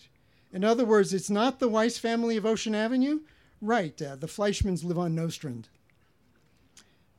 [0.52, 3.20] In other words, it's not the Weiss family of Ocean Avenue?
[3.60, 4.20] Right, Dad.
[4.20, 5.68] The Fleischmans live on Nostrand.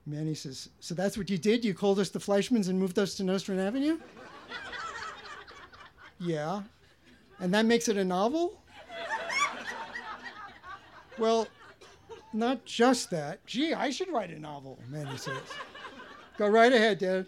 [0.06, 1.66] Manny says, So that's what you did?
[1.66, 4.00] You called us the Fleischmans and moved us to Nostrand Avenue?
[6.20, 6.62] yeah.
[7.40, 8.62] And that makes it a novel?
[11.18, 11.48] well,
[12.34, 13.46] not just that.
[13.46, 15.38] Gee, I should write a novel, Manny says.
[16.38, 17.28] Go right ahead, Dad.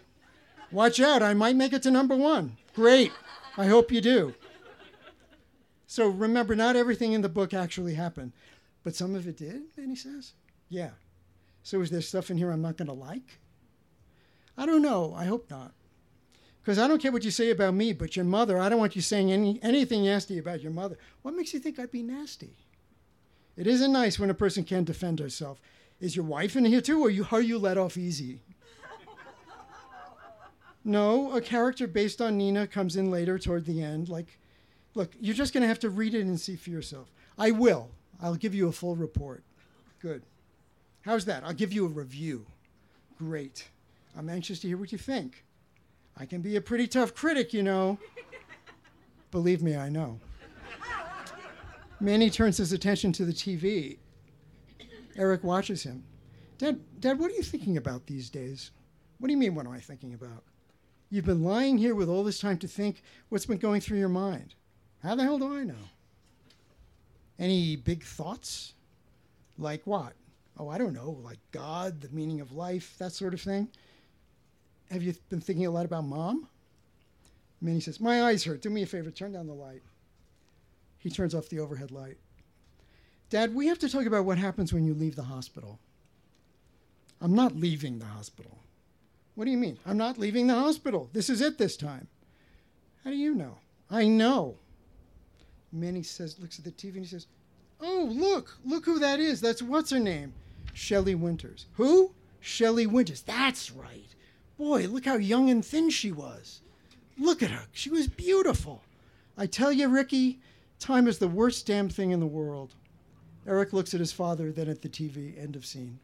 [0.70, 2.56] Watch out, I might make it to number one.
[2.74, 3.12] Great.
[3.56, 4.34] I hope you do.
[5.86, 8.32] So remember, not everything in the book actually happened,
[8.84, 10.34] but some of it did, Manny says.
[10.68, 10.90] Yeah.
[11.68, 13.40] So is there stuff in here I'm not going to like?
[14.56, 15.12] I don't know.
[15.14, 15.74] I hope not.
[16.62, 18.96] Because I don't care what you say about me, but your mother, I don't want
[18.96, 20.96] you saying any, anything nasty about your mother.
[21.20, 22.56] What makes you think I'd be nasty?
[23.54, 25.60] It isn't nice when a person can't defend herself.
[26.00, 28.40] Is your wife in here too, or you, are you let off easy?
[30.86, 34.08] No, a character based on Nina comes in later toward the end.
[34.08, 34.38] Like,
[34.94, 37.12] look, you're just going to have to read it and see for yourself.
[37.36, 37.90] I will.
[38.22, 39.42] I'll give you a full report.
[40.00, 40.22] Good.
[41.08, 41.42] How's that?
[41.42, 42.44] I'll give you a review.
[43.16, 43.66] Great.
[44.14, 45.42] I'm anxious to hear what you think.
[46.18, 47.96] I can be a pretty tough critic, you know.
[49.30, 50.20] Believe me, I know.
[51.98, 53.96] Manny turns his attention to the TV.
[55.16, 56.04] Eric watches him.
[56.58, 58.70] Dad, Dad, what are you thinking about these days?
[59.18, 60.44] What do you mean, what am I thinking about?
[61.08, 63.00] You've been lying here with all this time to think
[63.30, 64.56] what's been going through your mind.
[65.02, 65.88] How the hell do I know?
[67.38, 68.74] Any big thoughts?
[69.56, 70.12] Like what?
[70.58, 73.68] Oh, I don't know, like God, the meaning of life, that sort of thing.
[74.90, 76.48] Have you been thinking a lot about mom?
[77.60, 78.62] Manny says, My eyes hurt.
[78.62, 79.82] Do me a favor, turn down the light.
[80.98, 82.16] He turns off the overhead light.
[83.30, 85.78] Dad, we have to talk about what happens when you leave the hospital.
[87.20, 88.58] I'm not leaving the hospital.
[89.34, 89.78] What do you mean?
[89.86, 91.10] I'm not leaving the hospital.
[91.12, 92.08] This is it this time.
[93.04, 93.58] How do you know?
[93.90, 94.56] I know.
[95.72, 97.26] Minnie says, looks at the TV and he says,
[97.80, 99.40] Oh, look, look who that is.
[99.40, 100.32] That's what's her name?
[100.72, 101.66] Shelley Winters.
[101.74, 102.12] Who?
[102.40, 103.22] Shelley Winters.
[103.22, 104.14] That's right.
[104.58, 106.60] Boy, look how young and thin she was.
[107.18, 107.66] Look at her.
[107.72, 108.82] She was beautiful.
[109.36, 110.40] I tell you, Ricky,
[110.78, 112.74] time is the worst damn thing in the world.
[113.46, 115.40] Eric looks at his father, then at the TV.
[115.40, 115.98] End of scene.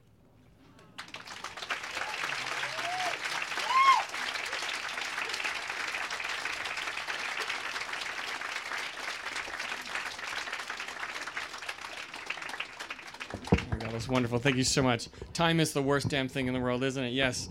[13.94, 14.40] Was wonderful.
[14.40, 15.08] Thank you so much.
[15.34, 17.12] Time is the worst damn thing in the world, isn't it?
[17.12, 17.48] Yes.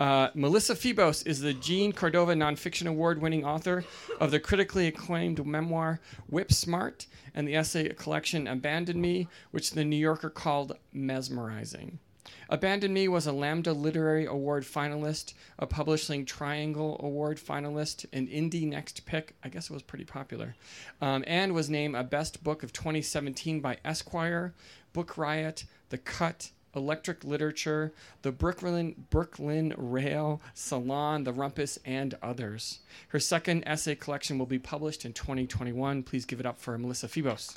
[0.00, 3.84] Uh, Melissa Febos is the Jeanne Cordova Nonfiction Award winning author
[4.18, 9.94] of the critically acclaimed memoir Whipsmart and the essay collection Abandon Me, which the New
[9.96, 12.00] Yorker called mesmerizing.
[12.48, 18.66] Abandon Me was a Lambda Literary Award finalist, a Publishing Triangle Award finalist, an Indie
[18.66, 19.34] Next Pick.
[19.42, 20.54] I guess it was pretty popular.
[21.00, 24.54] Um, and was named a Best Book of 2017 by Esquire,
[24.92, 32.80] Book Riot, The Cut, Electric Literature, the Brooklyn, Brooklyn Rail, Salon, The Rumpus, and others.
[33.08, 36.02] Her second essay collection will be published in 2021.
[36.02, 37.54] Please give it up for Melissa Febos.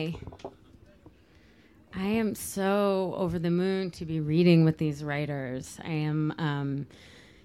[0.00, 0.14] Hi.
[1.94, 5.78] I am so over the moon to be reading with these writers.
[5.84, 6.32] I am.
[6.38, 6.86] Um,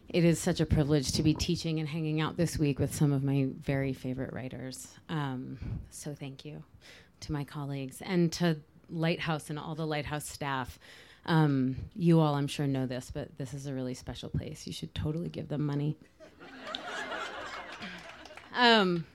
[0.07, 3.11] it is such a privilege to be teaching and hanging out this week with some
[3.11, 4.87] of my very favorite writers.
[5.09, 5.57] Um,
[5.89, 6.63] so thank you
[7.21, 8.57] to my colleagues and to
[8.89, 10.79] Lighthouse and all the Lighthouse staff.
[11.25, 14.65] Um, you all, I'm sure, know this, but this is a really special place.
[14.65, 15.97] You should totally give them money.
[18.55, 19.05] um,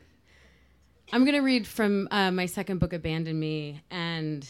[1.12, 3.82] I'm going to read from uh, my second book, Abandon Me.
[3.90, 4.48] And,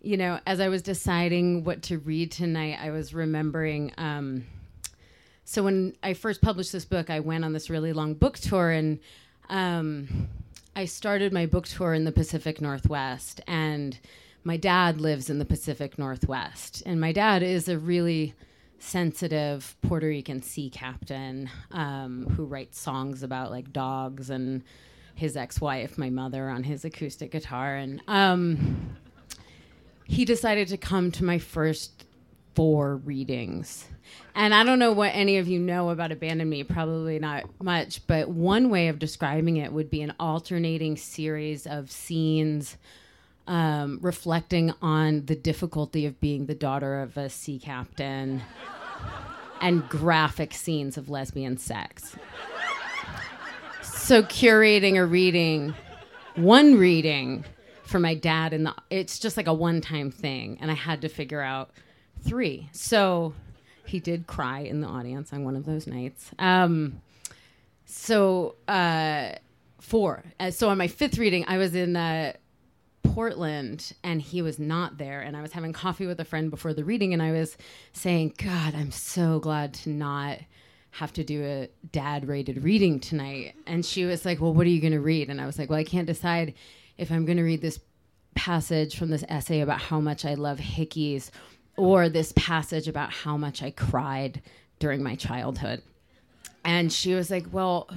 [0.00, 3.92] you know, as I was deciding what to read tonight, I was remembering.
[3.96, 4.44] Um,
[5.44, 8.70] so when I first published this book, I went on this really long book tour,
[8.70, 8.98] and
[9.50, 10.28] um,
[10.74, 13.40] I started my book tour in the Pacific Northwest.
[13.46, 13.96] And
[14.42, 16.82] my dad lives in the Pacific Northwest.
[16.84, 18.34] And my dad is a really
[18.80, 24.64] sensitive Puerto Rican sea captain um, who writes songs about like dogs and
[25.14, 28.96] his ex-wife, my mother, on his acoustic guitar, and um,
[30.04, 32.04] he decided to come to my first
[32.54, 33.86] four readings.
[34.34, 38.06] And I don't know what any of you know about Abandon Me, probably not much,
[38.06, 42.76] but one way of describing it would be an alternating series of scenes
[43.46, 48.42] um, reflecting on the difficulty of being the daughter of a sea captain
[49.60, 52.16] and graphic scenes of lesbian sex.
[54.12, 55.72] Also curating a reading,
[56.34, 57.46] one reading
[57.84, 61.40] for my dad, and it's just like a one-time thing, and I had to figure
[61.40, 61.70] out
[62.20, 62.68] three.
[62.72, 63.32] So
[63.86, 66.30] he did cry in the audience on one of those nights.
[66.38, 67.00] Um,
[67.86, 69.32] so uh,
[69.80, 70.24] four.
[70.38, 72.34] Uh, so on my fifth reading, I was in uh,
[73.02, 75.22] Portland and he was not there.
[75.22, 77.56] And I was having coffee with a friend before the reading, and I was
[77.94, 80.38] saying, God, I'm so glad to not
[80.92, 83.54] have to do a dad rated reading tonight.
[83.66, 85.30] And she was like, Well, what are you going to read?
[85.30, 86.54] And I was like, Well, I can't decide
[86.98, 87.80] if I'm going to read this
[88.34, 91.30] passage from this essay about how much I love hickeys
[91.76, 94.42] or this passage about how much I cried
[94.78, 95.82] during my childhood.
[96.64, 97.88] And she was like, Well,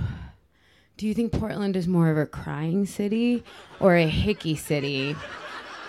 [0.96, 3.44] do you think Portland is more of a crying city
[3.82, 5.18] or a hickey city?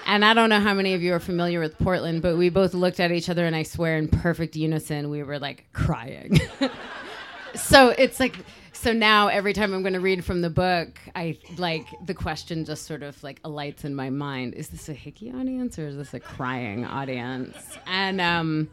[0.07, 2.75] And I don't know how many of you are familiar with Portland, but we both
[2.75, 6.41] looked at each other and I swear in perfect unison, we were like crying.
[7.57, 8.37] so it's like,
[8.73, 12.65] so now every time I'm going to read from the book, I like the question
[12.65, 15.97] just sort of like alights in my mind is this a hickey audience or is
[15.97, 17.57] this a crying audience?
[17.89, 18.71] And um,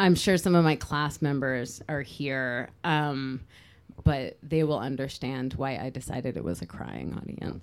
[0.00, 2.70] I'm sure some of my class members are here.
[2.82, 3.40] Um,
[4.02, 7.62] but they will understand why I decided it was a crying audience.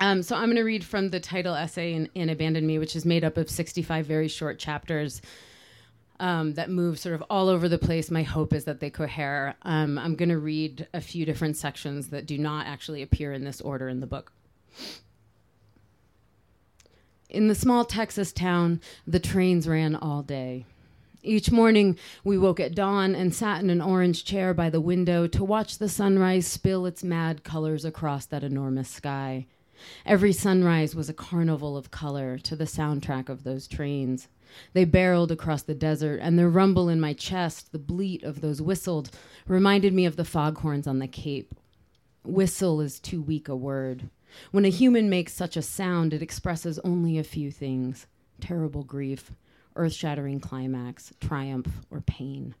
[0.00, 2.94] Um, so I'm going to read from the title essay in, in, Abandon Me, which
[2.94, 5.20] is made up of 65 very short chapters
[6.20, 8.10] um, that move sort of all over the place.
[8.10, 9.56] My hope is that they cohere.
[9.62, 13.44] Um, I'm going to read a few different sections that do not actually appear in
[13.44, 14.32] this order in the book.
[17.28, 20.64] In the small Texas town, the trains ran all day.
[21.22, 25.26] Each morning, we woke at dawn and sat in an orange chair by the window
[25.26, 29.46] to watch the sunrise spill its mad colors across that enormous sky.
[30.04, 34.28] Every sunrise was a carnival of color to the soundtrack of those trains.
[34.72, 38.62] They barreled across the desert, and their rumble in my chest, the bleat of those
[38.62, 39.10] whistled,
[39.46, 41.54] reminded me of the foghorns on the Cape.
[42.24, 44.10] Whistle is too weak a word.
[44.50, 48.06] When a human makes such a sound, it expresses only a few things
[48.40, 49.32] terrible grief,
[49.74, 52.54] earth shattering climax, triumph, or pain.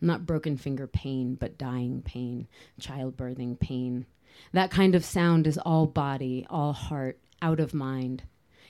[0.00, 2.46] Not broken finger pain, but dying pain,
[2.80, 4.06] childbirthing pain.
[4.52, 8.22] That kind of sound is all body, all heart, out of mind.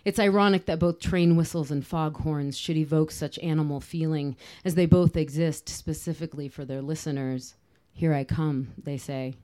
[0.05, 4.87] It's ironic that both train whistles and foghorns should evoke such animal feeling, as they
[4.87, 7.55] both exist specifically for their listeners.
[7.93, 9.35] Here I come, they say.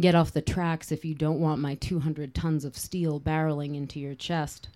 [0.00, 3.98] Get off the tracks if you don't want my 200 tons of steel barreling into
[3.98, 4.68] your chest.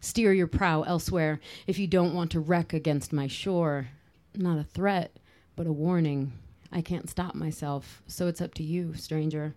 [0.00, 3.88] Steer your prow elsewhere if you don't want to wreck against my shore.
[4.34, 5.16] Not a threat,
[5.54, 6.32] but a warning.
[6.72, 9.54] I can't stop myself, so it's up to you, stranger.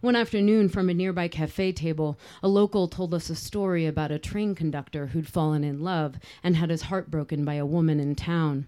[0.00, 4.18] One afternoon, from a nearby cafe table, a local told us a story about a
[4.18, 8.14] train conductor who'd fallen in love and had his heart broken by a woman in
[8.14, 8.66] town.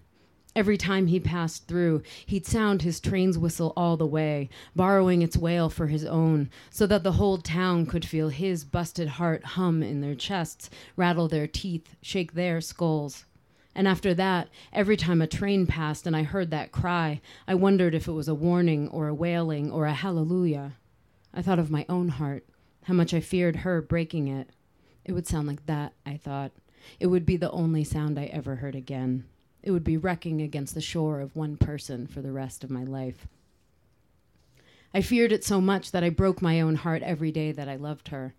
[0.55, 5.35] Every time he passed through, he'd sound his train's whistle all the way, borrowing its
[5.35, 9.81] wail for his own, so that the whole town could feel his busted heart hum
[9.81, 13.25] in their chests, rattle their teeth, shake their skulls.
[13.73, 17.95] And after that, every time a train passed and I heard that cry, I wondered
[17.95, 20.73] if it was a warning or a wailing or a hallelujah.
[21.33, 22.45] I thought of my own heart,
[22.83, 24.49] how much I feared her breaking it.
[25.03, 26.51] It would sound like that, I thought.
[26.99, 29.25] It would be the only sound I ever heard again.
[29.63, 32.83] It would be wrecking against the shore of one person for the rest of my
[32.83, 33.27] life.
[34.93, 37.77] I feared it so much that I broke my own heart every day that I
[37.77, 38.35] loved her.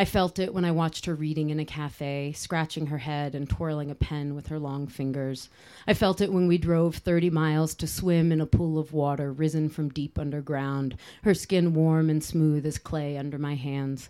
[0.00, 3.50] I felt it when I watched her reading in a cafe, scratching her head and
[3.50, 5.48] twirling a pen with her long fingers.
[5.88, 9.32] I felt it when we drove 30 miles to swim in a pool of water
[9.32, 14.08] risen from deep underground, her skin warm and smooth as clay under my hands.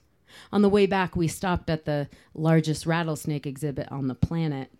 [0.52, 4.70] On the way back, we stopped at the largest rattlesnake exhibit on the planet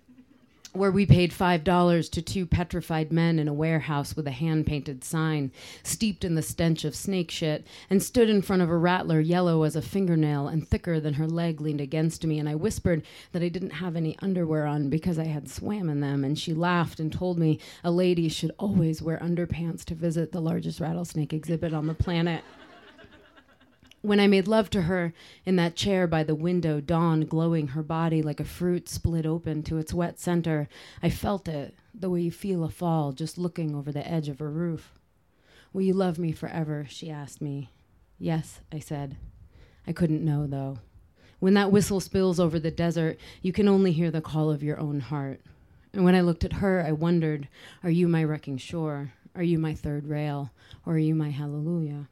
[0.79, 5.03] where we paid $5 to two petrified men in a warehouse with a hand painted
[5.03, 5.51] sign,
[5.83, 9.65] steeped in the stench of snake shit, and stood in front of a rattler yellow
[9.65, 12.39] as a fingernail and thicker than her leg leaned against me.
[12.39, 13.03] And I whispered
[13.33, 16.25] that I didn't have any underwear on because I had swam in them.
[16.25, 20.41] And she laughed and told me a lady should always wear underpants to visit the
[20.41, 22.45] largest rattlesnake exhibit on the planet.
[24.01, 25.13] When I made love to her
[25.45, 29.65] in that chair by the window, dawn glowing her body like a fruit split open
[29.65, 30.69] to its wet center,
[31.03, 34.41] I felt it, the way you feel a fall just looking over the edge of
[34.41, 34.95] a roof.
[35.73, 36.87] Will you love me forever?
[36.89, 37.71] she asked me.
[38.21, 39.17] Yes, I said.
[39.85, 40.79] I couldn't know, though.
[41.41, 44.79] When that whistle spills over the desert, you can only hear the call of your
[44.79, 45.41] own heart.
[45.93, 47.49] And when I looked at her, I wondered
[47.83, 49.13] Are you my wrecking shore?
[49.35, 50.51] Are you my third rail?
[50.87, 52.09] Or are you my hallelujah?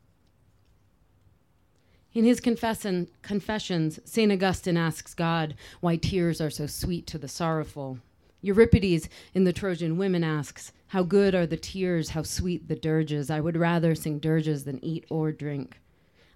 [2.17, 4.33] In his confession, Confessions, St.
[4.33, 7.99] Augustine asks God why tears are so sweet to the sorrowful.
[8.41, 13.29] Euripides in The Trojan Women asks, How good are the tears, how sweet the dirges.
[13.29, 15.79] I would rather sing dirges than eat or drink.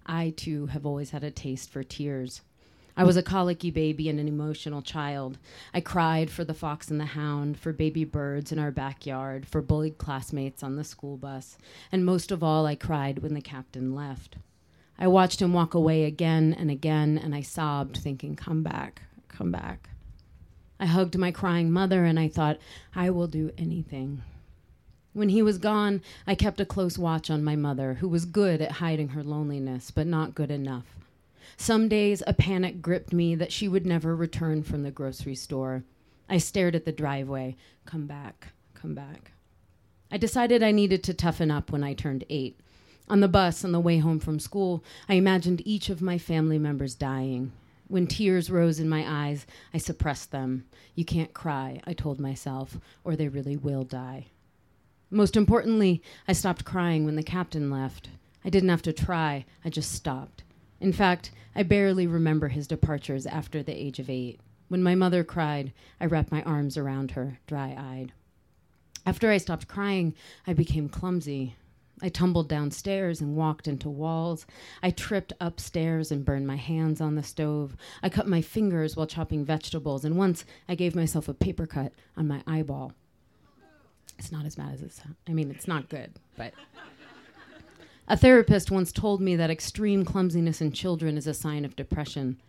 [0.05, 2.41] I, too, have always had a taste for tears.
[2.95, 5.39] I was a colicky baby and an emotional child.
[5.73, 9.63] I cried for the fox and the hound, for baby birds in our backyard, for
[9.63, 11.57] bullied classmates on the school bus,
[11.91, 14.37] and most of all, I cried when the captain left.
[15.01, 19.51] I watched him walk away again and again, and I sobbed, thinking, Come back, come
[19.51, 19.89] back.
[20.79, 22.59] I hugged my crying mother, and I thought,
[22.93, 24.21] I will do anything.
[25.13, 28.61] When he was gone, I kept a close watch on my mother, who was good
[28.61, 30.85] at hiding her loneliness, but not good enough.
[31.57, 35.83] Some days a panic gripped me that she would never return from the grocery store.
[36.29, 37.55] I stared at the driveway.
[37.87, 39.31] Come back, come back.
[40.11, 42.59] I decided I needed to toughen up when I turned eight.
[43.11, 46.57] On the bus on the way home from school, I imagined each of my family
[46.57, 47.51] members dying.
[47.89, 50.63] When tears rose in my eyes, I suppressed them.
[50.95, 54.27] You can't cry, I told myself, or they really will die.
[55.09, 58.07] Most importantly, I stopped crying when the captain left.
[58.45, 60.43] I didn't have to try, I just stopped.
[60.79, 64.39] In fact, I barely remember his departures after the age of eight.
[64.69, 68.13] When my mother cried, I wrapped my arms around her, dry eyed.
[69.05, 70.15] After I stopped crying,
[70.47, 71.57] I became clumsy.
[72.01, 74.45] I tumbled downstairs and walked into walls.
[74.81, 77.75] I tripped upstairs and burned my hands on the stove.
[78.01, 81.93] I cut my fingers while chopping vegetables, and once I gave myself a paper cut
[82.17, 82.93] on my eyeball.
[84.17, 85.15] It's not as bad as it sounds.
[85.27, 86.53] I mean, it's not good, but.
[88.07, 92.41] A therapist once told me that extreme clumsiness in children is a sign of depression.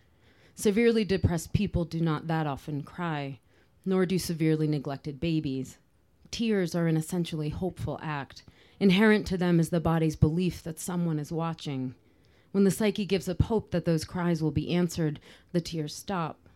[0.54, 3.38] Severely depressed people do not that often cry,
[3.84, 5.78] nor do severely neglected babies.
[6.30, 8.42] Tears are an essentially hopeful act.
[8.82, 11.94] Inherent to them is the body's belief that someone is watching.
[12.50, 15.20] When the psyche gives up hope that those cries will be answered,
[15.52, 16.48] the tears stop.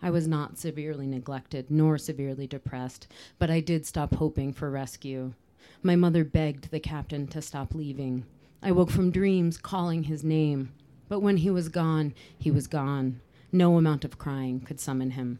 [0.00, 3.06] I was not severely neglected nor severely depressed,
[3.38, 5.34] but I did stop hoping for rescue.
[5.82, 8.24] My mother begged the captain to stop leaving.
[8.62, 10.72] I woke from dreams calling his name,
[11.10, 13.20] but when he was gone, he was gone.
[13.52, 15.38] No amount of crying could summon him.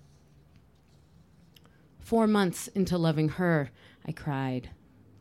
[2.01, 3.70] Four months into loving her,
[4.07, 4.68] I cried.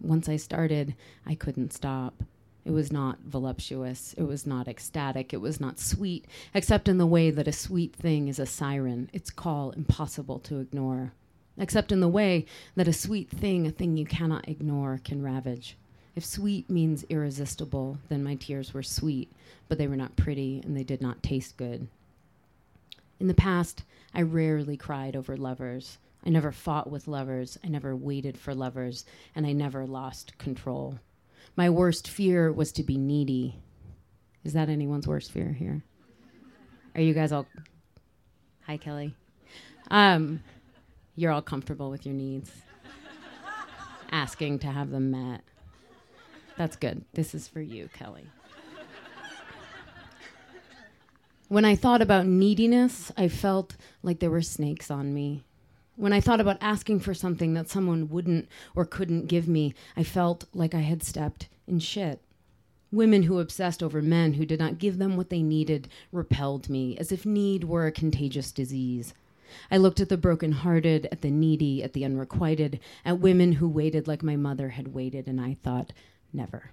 [0.03, 0.95] Once I started,
[1.25, 2.23] I couldn't stop.
[2.65, 4.13] It was not voluptuous.
[4.17, 5.33] It was not ecstatic.
[5.33, 9.09] It was not sweet, except in the way that a sweet thing is a siren,
[9.13, 11.13] its call impossible to ignore.
[11.57, 12.45] Except in the way
[12.75, 15.77] that a sweet thing, a thing you cannot ignore, can ravage.
[16.15, 19.31] If sweet means irresistible, then my tears were sweet,
[19.67, 21.87] but they were not pretty and they did not taste good.
[23.19, 23.83] In the past,
[24.13, 25.97] I rarely cried over lovers.
[26.25, 27.57] I never fought with lovers.
[27.63, 29.05] I never waited for lovers,
[29.35, 30.99] and I never lost control.
[31.55, 33.59] My worst fear was to be needy.
[34.43, 35.83] Is that anyone's worst fear here?
[36.95, 37.45] Are you guys all.
[38.67, 39.13] Hi, Kelly.
[39.91, 40.41] Um,
[41.15, 42.51] you're all comfortable with your needs,
[44.11, 45.41] asking to have them met.
[46.57, 47.03] That's good.
[47.13, 48.27] This is for you, Kelly.
[51.49, 55.43] when I thought about neediness, I felt like there were snakes on me.
[55.95, 60.03] When I thought about asking for something that someone wouldn't or couldn't give me, I
[60.03, 62.19] felt like I had stepped in shit.
[62.91, 66.97] Women who obsessed over men who did not give them what they needed repelled me,
[66.97, 69.13] as if need were a contagious disease.
[69.69, 74.07] I looked at the broken-hearted, at the needy, at the unrequited, at women who waited
[74.07, 75.93] like my mother had waited, and I thought,
[76.31, 76.71] Never.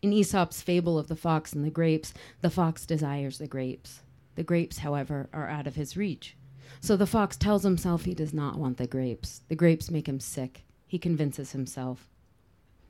[0.00, 4.02] In Aesop's fable of the fox and the grapes, the fox desires the grapes.
[4.36, 6.36] The grapes, however, are out of his reach.
[6.80, 9.42] So the fox tells himself he does not want the grapes.
[9.48, 10.64] The grapes make him sick.
[10.86, 12.08] He convinces himself.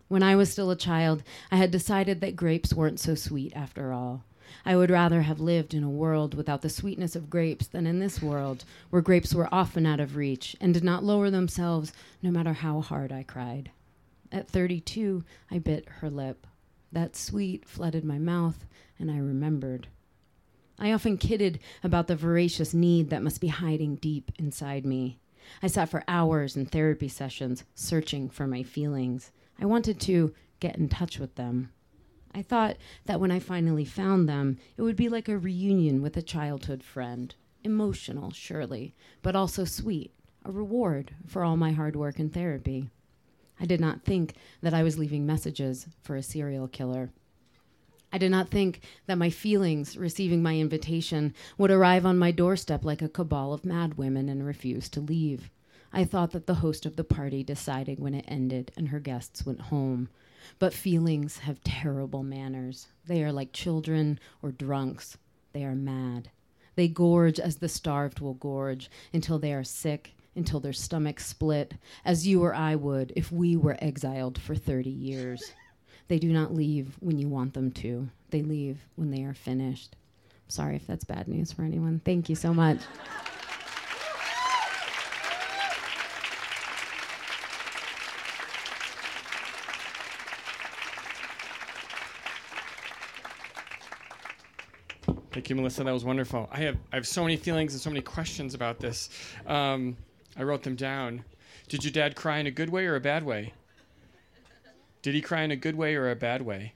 [0.09, 3.93] When I was still a child, I had decided that grapes weren't so sweet after
[3.93, 4.25] all.
[4.67, 7.99] I would rather have lived in a world without the sweetness of grapes than in
[7.99, 12.31] this world, where grapes were often out of reach and did not lower themselves no
[12.31, 13.71] matter how hard I cried.
[14.31, 16.47] At 32, I bit her lip.
[16.91, 18.67] That sweet flooded my mouth,
[18.99, 19.89] and I remembered.
[20.83, 25.21] I often kidded about the voracious need that must be hiding deep inside me.
[25.63, 29.31] I sat for hours in therapy sessions searching for my feelings.
[29.61, 31.71] I wanted to get in touch with them.
[32.35, 36.17] I thought that when I finally found them, it would be like a reunion with
[36.17, 37.33] a childhood friend.
[37.63, 40.13] Emotional, surely, but also sweet,
[40.45, 42.91] a reward for all my hard work in therapy.
[43.61, 47.11] I did not think that I was leaving messages for a serial killer.
[48.13, 52.85] I did not think that my feelings, receiving my invitation, would arrive on my doorstep
[52.85, 55.51] like a cabal of madwomen and refuse to leave.
[55.93, 59.47] I thought that the host of the party decided when it ended and her guests
[59.47, 60.09] went home.
[60.59, 62.89] But feelings have terrible manners.
[63.07, 65.17] They are like children or drunks.
[65.53, 66.31] They are mad.
[66.75, 71.75] They gorge as the starved will gorge until they are sick until their stomachs split,
[72.05, 75.53] as you or I would if we were exiled for 30 years.
[76.13, 79.97] They do not leave when you want them to, they leave when they are finished.
[80.47, 82.03] Sorry if that's bad news for anyone.
[82.05, 82.81] Thank you so much.
[95.31, 95.83] Thank you, Melissa.
[95.83, 96.47] That was wonderful.
[96.53, 99.09] I have I have so many feelings and so many questions about this.
[99.47, 99.97] Um,
[100.37, 101.25] I wrote them down.
[101.69, 103.52] Did your dad cry in a good way or a bad way?
[105.03, 106.75] Did he cry in a good way or a bad way?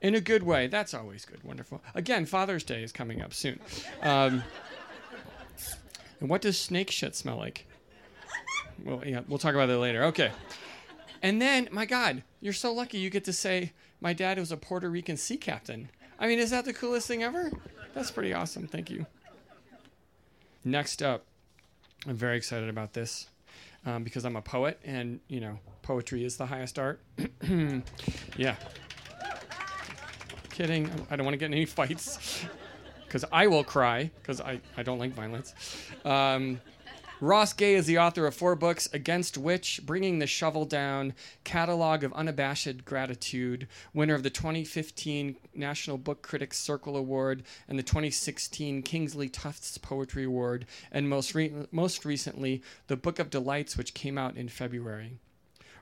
[0.00, 0.66] In a good way.
[0.66, 1.42] That's always good.
[1.44, 1.82] Wonderful.
[1.94, 3.60] Again, Father's Day is coming up soon.
[4.02, 4.42] Um,
[6.20, 7.66] and what does snake shit smell like?
[8.84, 10.04] Well, yeah, we'll talk about that later.
[10.04, 10.30] Okay.
[11.22, 14.56] And then, my God, you're so lucky you get to say, my dad was a
[14.56, 15.90] Puerto Rican sea captain.
[16.18, 17.50] I mean, is that the coolest thing ever?
[17.92, 18.66] That's pretty awesome.
[18.66, 19.04] Thank you.
[20.64, 21.24] Next up,
[22.06, 23.28] I'm very excited about this
[23.86, 27.00] um, because I'm a poet, and you know, poetry is the highest art.
[28.36, 28.56] yeah.
[30.50, 30.90] Kidding.
[31.10, 32.44] I don't want to get in any fights
[33.06, 35.54] because I will cry because I, I don't like violence.
[36.04, 36.60] Um,
[37.22, 41.12] Ross Gay is the author of four books Against Which, Bringing the Shovel Down,
[41.44, 47.82] Catalog of Unabashed Gratitude, winner of the 2015 National Book Critics Circle Award and the
[47.82, 53.92] 2016 Kingsley Tufts Poetry Award, and most, re- most recently, the Book of Delights, which
[53.92, 55.18] came out in February.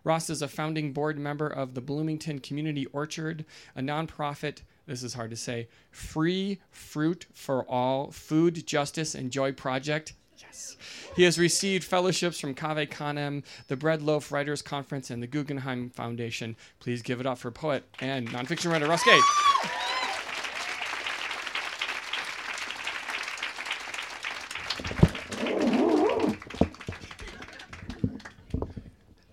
[0.03, 3.45] Ross is a founding board member of the Bloomington Community Orchard,
[3.77, 9.53] a nonprofit, this is hard to say, free fruit for all food justice and joy
[9.53, 10.15] project.
[10.59, 10.77] Yes.
[11.15, 15.91] He has received fellowships from Cave Canem, the Bread Loaf Writers Conference, and the Guggenheim
[15.91, 16.57] Foundation.
[16.81, 19.21] Please give it up for poet and nonfiction writer Ross Gay.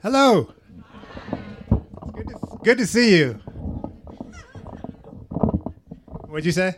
[0.02, 0.54] Hello.
[2.14, 3.34] Good to, good to see you.
[6.28, 6.76] What'd you say?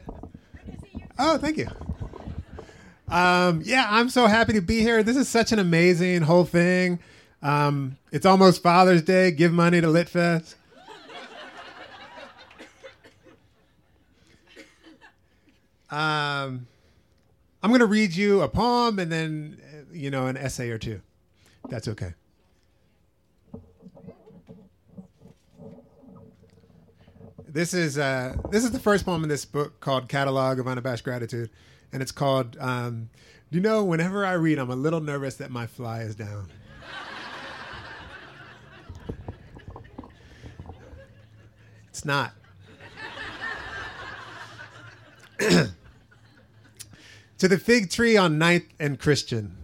[1.20, 1.68] Oh, thank you.
[3.10, 5.02] Um, yeah, I'm so happy to be here.
[5.04, 7.00] This is such an amazing whole thing.
[7.42, 9.32] Um, it's almost Father's Day.
[9.32, 10.56] Give money to LitFest.
[15.90, 16.68] Um,
[17.64, 20.78] I'm going to read you a poem and then, uh, you know, an essay or
[20.78, 21.02] two.
[21.70, 22.14] That's okay.
[27.48, 31.04] This is uh, this is the first poem in this book called "Catalog of Unabashed
[31.04, 31.50] Gratitude,"
[31.92, 32.58] and it's called.
[32.60, 33.10] Um,
[33.50, 36.50] you know, whenever I read, I'm a little nervous that my fly is down.
[41.90, 42.34] it's not.
[45.40, 45.72] to
[47.48, 49.56] the fig tree on Ninth and Christian.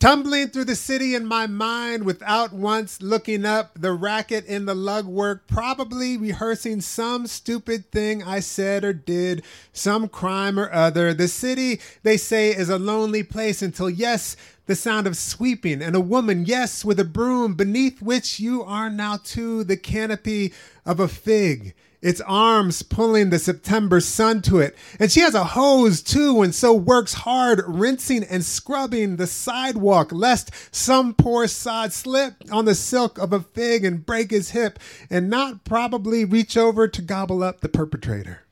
[0.00, 4.74] Tumbling through the city in my mind without once looking up, the racket in the
[4.74, 9.42] lug work, probably rehearsing some stupid thing I said or did,
[9.72, 11.12] some crime or other.
[11.12, 14.36] The city, they say, is a lonely place until, yes,
[14.66, 18.88] the sound of sweeping and a woman, yes, with a broom, beneath which you are
[18.88, 20.52] now too, the canopy
[20.86, 24.76] of a fig its arms pulling the September sun to it.
[25.00, 30.12] And she has a hose too, and so works hard rinsing and scrubbing the sidewalk,
[30.12, 34.78] lest some poor sod slip on the silk of a fig and break his hip,
[35.10, 38.42] and not probably reach over to gobble up the perpetrator.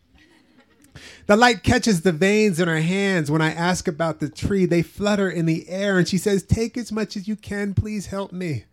[1.26, 4.64] The light catches the veins in her hands when I ask about the tree.
[4.64, 8.06] They flutter in the air, and she says, Take as much as you can, please
[8.06, 8.64] help me.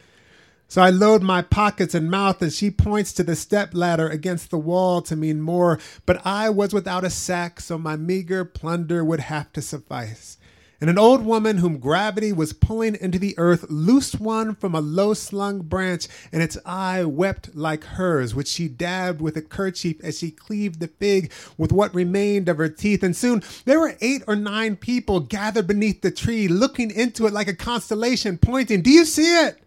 [0.74, 4.50] So I load my pockets and mouth as she points to the step ladder against
[4.50, 9.06] the wall to mean more, but I was without a sack, so my meager plunder
[9.06, 10.40] would have to suffice.
[10.82, 14.82] And an old woman whom gravity was pulling into the earth loosed one from a
[14.82, 20.04] low slung branch, and its eye wept like hers, which she dabbed with a kerchief
[20.04, 23.04] as she cleaved the fig with what remained of her teeth.
[23.04, 27.34] And soon there were eight or nine people gathered beneath the tree, looking into it
[27.34, 29.63] like a constellation, pointing, Do you see it?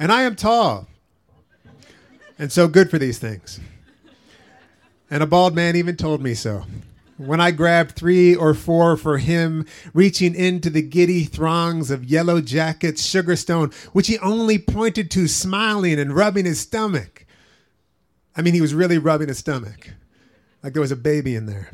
[0.00, 0.88] And I am tall.
[2.38, 3.60] And so good for these things.
[5.10, 6.64] And a bald man even told me so.
[7.18, 12.40] When I grabbed three or four for him, reaching into the giddy throngs of yellow
[12.40, 17.26] jackets, Sugarstone, which he only pointed to, smiling and rubbing his stomach.
[18.34, 19.90] I mean, he was really rubbing his stomach,
[20.62, 21.70] like there was a baby in there.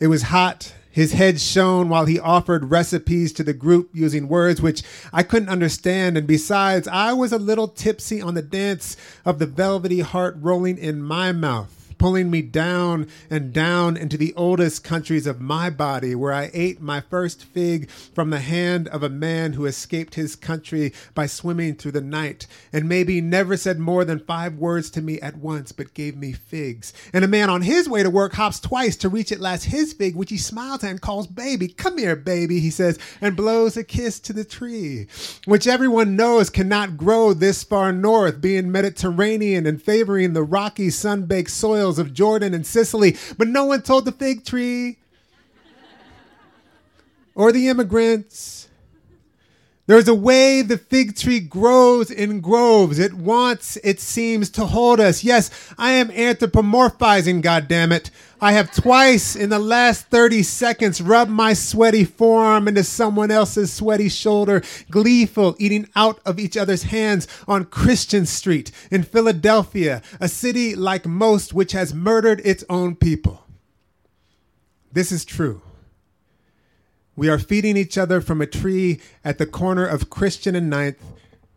[0.00, 4.60] It was hot his head shone while he offered recipes to the group using words
[4.60, 4.82] which
[5.12, 6.18] I couldn't understand.
[6.18, 10.76] And besides, I was a little tipsy on the dance of the velvety heart rolling
[10.76, 11.77] in my mouth.
[11.98, 16.80] Pulling me down and down into the oldest countries of my body, where I ate
[16.80, 21.74] my first fig from the hand of a man who escaped his country by swimming
[21.74, 25.72] through the night, and maybe never said more than five words to me at once,
[25.72, 26.92] but gave me figs.
[27.12, 29.92] And a man on his way to work hops twice to reach at last his
[29.92, 31.68] fig, which he smiles at and calls baby.
[31.68, 35.06] Come here, baby, he says, and blows a kiss to the tree,
[35.44, 41.22] which everyone knows cannot grow this far north, being Mediterranean and favoring the rocky, sun
[41.22, 41.50] baked
[41.96, 43.16] of Jordan and Sicily.
[43.36, 44.98] But no one told the fig tree
[47.36, 48.68] or the immigrants.
[49.86, 52.98] There's a way the fig tree grows in groves.
[52.98, 55.22] It wants, it seems, to hold us.
[55.24, 58.10] Yes, I am anthropomorphizing, goddammit.
[58.40, 63.72] I have twice in the last 30 seconds rubbed my sweaty forearm into someone else's
[63.72, 70.28] sweaty shoulder, gleeful, eating out of each other's hands on Christian Street in Philadelphia, a
[70.28, 73.44] city like most which has murdered its own people.
[74.92, 75.62] This is true.
[77.16, 81.02] We are feeding each other from a tree at the corner of Christian and Ninth,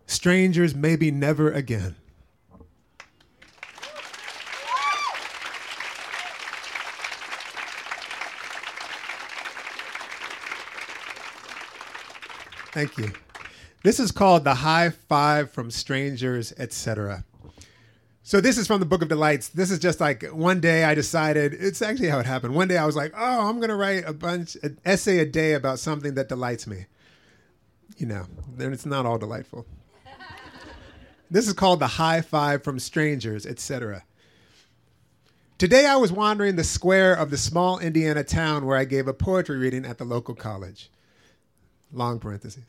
[0.07, 1.95] strangers maybe never again.
[12.73, 13.11] Thank you.
[13.83, 17.25] This is called the high five from strangers, etc.
[18.23, 19.49] So this is from the Book of Delights.
[19.49, 21.53] This is just like one day I decided.
[21.53, 22.55] It's actually how it happened.
[22.55, 25.53] One day I was like, "Oh, I'm gonna write a bunch, an essay a day
[25.53, 26.85] about something that delights me."
[27.97, 29.65] You know, then it's not all delightful.
[31.31, 34.03] this is called the high five from strangers, etc.
[35.57, 39.13] Today I was wandering the square of the small Indiana town where I gave a
[39.13, 40.89] poetry reading at the local college
[41.91, 42.63] long parentheses.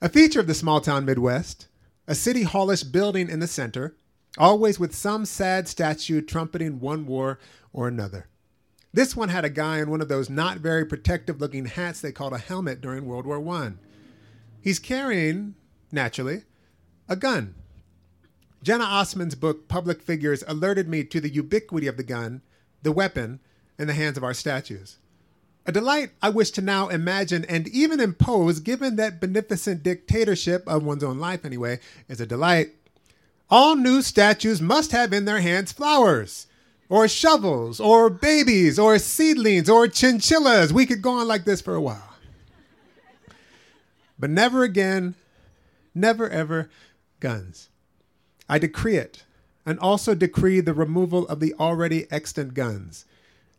[0.00, 1.68] A feature of the small town Midwest,
[2.06, 3.96] a city hallish building in the center,
[4.38, 7.38] always with some sad statue trumpeting one war
[7.72, 8.26] or another.
[8.92, 12.12] This one had a guy in one of those not very protective looking hats they
[12.12, 13.72] called a helmet during World War I.
[14.60, 15.54] He's carrying,
[15.90, 16.42] naturally,
[17.08, 17.54] a gun.
[18.62, 22.42] Jena Osman's book, Public Figures, alerted me to the ubiquity of the gun,
[22.82, 23.40] the weapon,
[23.78, 24.98] in the hands of our statues.
[25.64, 30.84] A delight I wish to now imagine and even impose, given that beneficent dictatorship of
[30.84, 32.70] one's own life, anyway, is a delight.
[33.48, 36.48] All new statues must have in their hands flowers,
[36.88, 40.72] or shovels, or babies, or seedlings, or chinchillas.
[40.72, 42.16] We could go on like this for a while.
[44.18, 45.14] But never again,
[45.94, 46.70] never ever,
[47.20, 47.68] guns.
[48.48, 49.22] I decree it,
[49.64, 53.04] and also decree the removal of the already extant guns.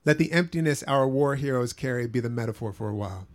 [0.06, 3.28] Let the emptiness our war heroes carry be the metaphor for a while.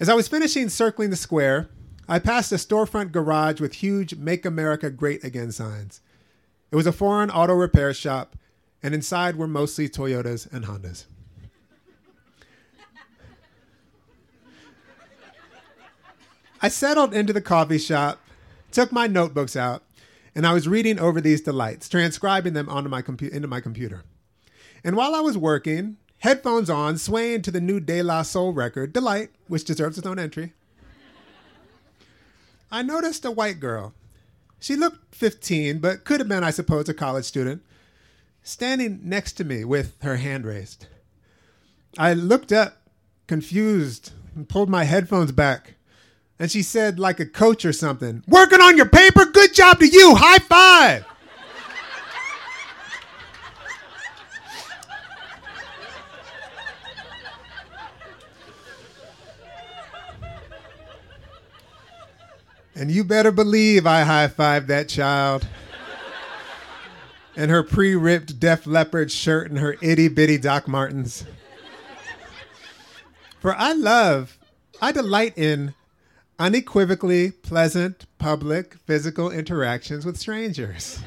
[0.00, 1.68] As I was finishing circling the square,
[2.08, 6.00] I passed a storefront garage with huge Make America Great Again signs.
[6.70, 8.36] It was a foreign auto repair shop,
[8.82, 11.04] and inside were mostly Toyotas and Hondas.
[16.60, 18.20] I settled into the coffee shop,
[18.70, 19.82] took my notebooks out,
[20.34, 24.04] and I was reading over these delights, transcribing them onto my compu- into my computer.
[24.84, 28.92] And while I was working, headphones on, swaying to the new De La Soul record,
[28.92, 30.52] Delight, which deserves its own entry,
[32.70, 33.92] I noticed a white girl.
[34.58, 37.62] She looked 15, but could have been, I suppose, a college student,
[38.42, 40.86] standing next to me with her hand raised.
[41.98, 42.82] I looked up,
[43.26, 45.74] confused, and pulled my headphones back.
[46.38, 49.26] And she said, like a coach or something, Working on your paper?
[49.26, 50.14] Good job to you.
[50.16, 51.04] High five.
[62.74, 65.46] And you better believe I high fived that child.
[67.36, 71.24] and her pre ripped Def Leppard shirt and her itty bitty Doc Martens.
[73.40, 74.38] For I love,
[74.80, 75.74] I delight in
[76.38, 81.00] unequivocally pleasant public physical interactions with strangers.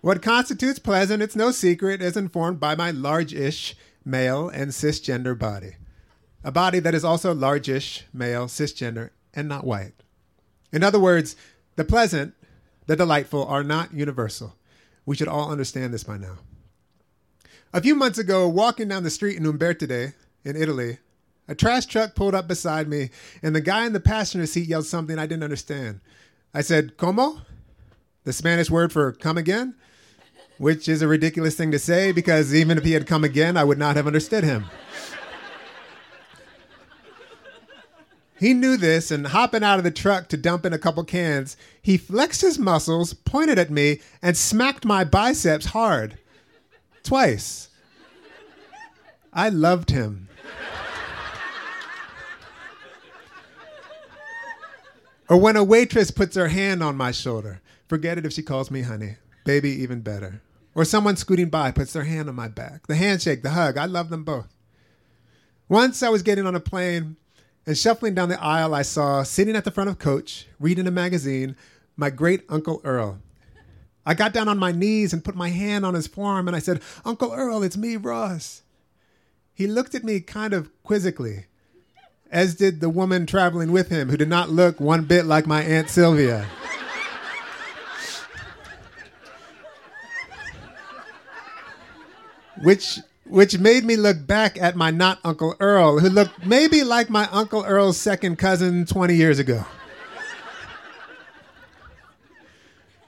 [0.00, 5.38] what constitutes pleasant, it's no secret, is informed by my large ish male and cisgender
[5.38, 5.76] body.
[6.42, 9.94] A body that is also large-ish, male, cisgender, and not white.
[10.72, 11.36] In other words,
[11.76, 12.34] the pleasant,
[12.86, 14.54] the delightful are not universal.
[15.06, 16.38] We should all understand this by now.
[17.72, 20.14] A few months ago, walking down the street in Umbertide,
[20.44, 20.98] in Italy,
[21.46, 23.10] a trash truck pulled up beside me,
[23.42, 26.00] and the guy in the passenger seat yelled something I didn't understand.
[26.54, 27.42] I said, Como?
[28.24, 29.74] The Spanish word for come again?
[30.58, 33.64] Which is a ridiculous thing to say because even if he had come again, I
[33.64, 34.66] would not have understood him.
[38.40, 41.58] He knew this, and hopping out of the truck to dump in a couple cans,
[41.82, 46.18] he flexed his muscles, pointed at me, and smacked my biceps hard.
[47.02, 47.68] Twice.
[49.30, 50.28] I loved him.
[55.28, 58.70] or when a waitress puts her hand on my shoulder, forget it if she calls
[58.70, 59.16] me honey.
[59.44, 60.40] Baby, even better.
[60.74, 62.86] Or someone scooting by puts their hand on my back.
[62.86, 64.48] The handshake, the hug, I love them both.
[65.68, 67.16] Once I was getting on a plane
[67.66, 70.90] and shuffling down the aisle, I saw, sitting at the front of coach, reading a
[70.90, 71.56] magazine,
[71.96, 73.18] my great Uncle Earl.
[74.04, 76.60] I got down on my knees and put my hand on his forearm and I
[76.60, 78.62] said, Uncle Earl, it's me, Ross.
[79.52, 81.44] He looked at me kind of quizzically,
[82.30, 85.62] as did the woman traveling with him, who did not look one bit like my
[85.62, 86.46] Aunt Sylvia.
[92.62, 93.00] which
[93.30, 97.28] which made me look back at my not Uncle Earl, who looked maybe like my
[97.30, 99.64] Uncle Earl's second cousin 20 years ago.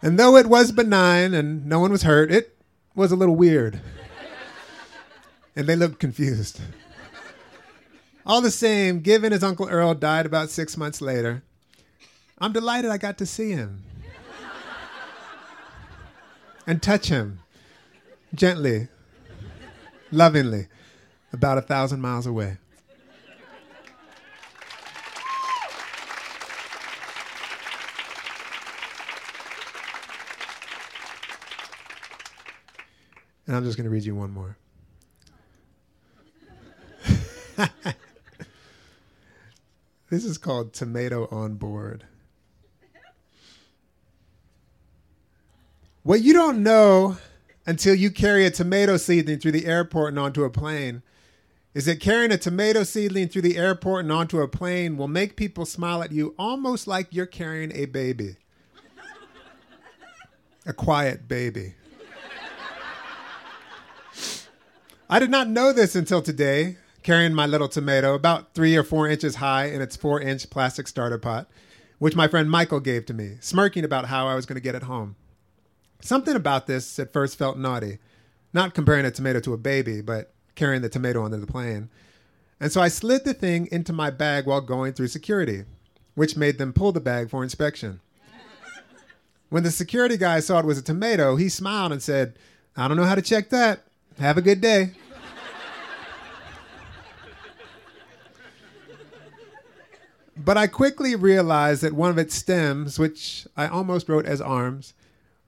[0.00, 2.56] and though it was benign and no one was hurt, it
[2.94, 3.80] was a little weird.
[5.56, 6.60] and they looked confused.
[8.24, 11.42] All the same, given his Uncle Earl died about six months later,
[12.38, 13.82] I'm delighted I got to see him
[16.64, 17.40] and touch him
[18.34, 18.86] gently
[20.12, 20.68] lovingly,
[21.32, 22.58] about a thousand miles away.
[33.46, 34.56] And I'm just going to read you one more.
[40.10, 42.04] this is called Tomato on Board.
[46.04, 47.18] What you don't know
[47.66, 51.02] until you carry a tomato seedling through the airport and onto a plane
[51.74, 55.36] is that carrying a tomato seedling through the airport and onto a plane will make
[55.36, 58.36] people smile at you almost like you're carrying a baby.
[60.66, 61.74] a quiet baby.
[65.08, 69.08] I did not know this until today, carrying my little tomato, about three or four
[69.08, 71.50] inches high in its four inch plastic starter pot,
[71.98, 74.74] which my friend Michael gave to me, smirking about how I was going to get
[74.74, 75.16] it home.
[76.02, 77.98] Something about this at first felt naughty.
[78.52, 81.88] Not comparing a tomato to a baby, but carrying the tomato onto the plane.
[82.60, 85.64] And so I slid the thing into my bag while going through security,
[86.14, 88.00] which made them pull the bag for inspection.
[89.48, 92.36] when the security guy saw it was a tomato, he smiled and said,
[92.76, 93.84] I don't know how to check that.
[94.18, 94.90] Have a good day.
[100.36, 104.94] but I quickly realized that one of its stems, which I almost wrote as arms,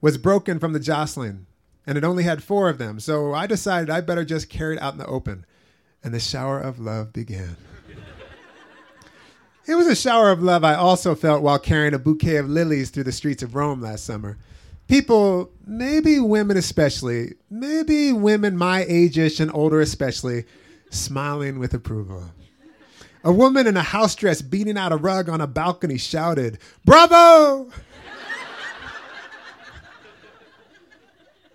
[0.05, 1.47] was broken from the jostling,
[1.87, 2.99] and it only had four of them.
[2.99, 5.47] So I decided I'd better just carry it out in the open.
[6.03, 7.57] And the shower of love began.
[9.65, 12.91] it was a shower of love I also felt while carrying a bouquet of lilies
[12.91, 14.37] through the streets of Rome last summer.
[14.87, 20.45] People, maybe women especially, maybe women my age-ish and older especially,
[20.91, 22.25] smiling with approval.
[23.23, 27.71] A woman in a house dress beating out a rug on a balcony shouted, Bravo!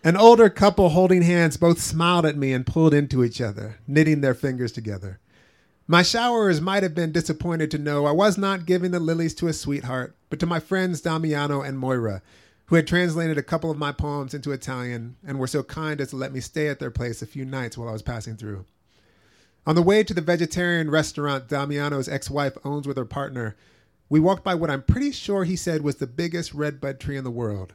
[0.03, 4.22] An older couple holding hands both smiled at me and pulled into each other, knitting
[4.22, 5.20] their fingers together.
[5.86, 9.48] My showerers might have been disappointed to know I was not giving the lilies to
[9.48, 12.22] a sweetheart, but to my friends Damiano and Moira,
[12.66, 16.09] who had translated a couple of my poems into Italian and were so kind as
[16.11, 18.64] to let me stay at their place a few nights while I was passing through.
[19.66, 23.55] On the way to the vegetarian restaurant Damiano's ex wife owns with her partner,
[24.09, 27.24] we walked by what I'm pretty sure he said was the biggest redbud tree in
[27.24, 27.74] the world.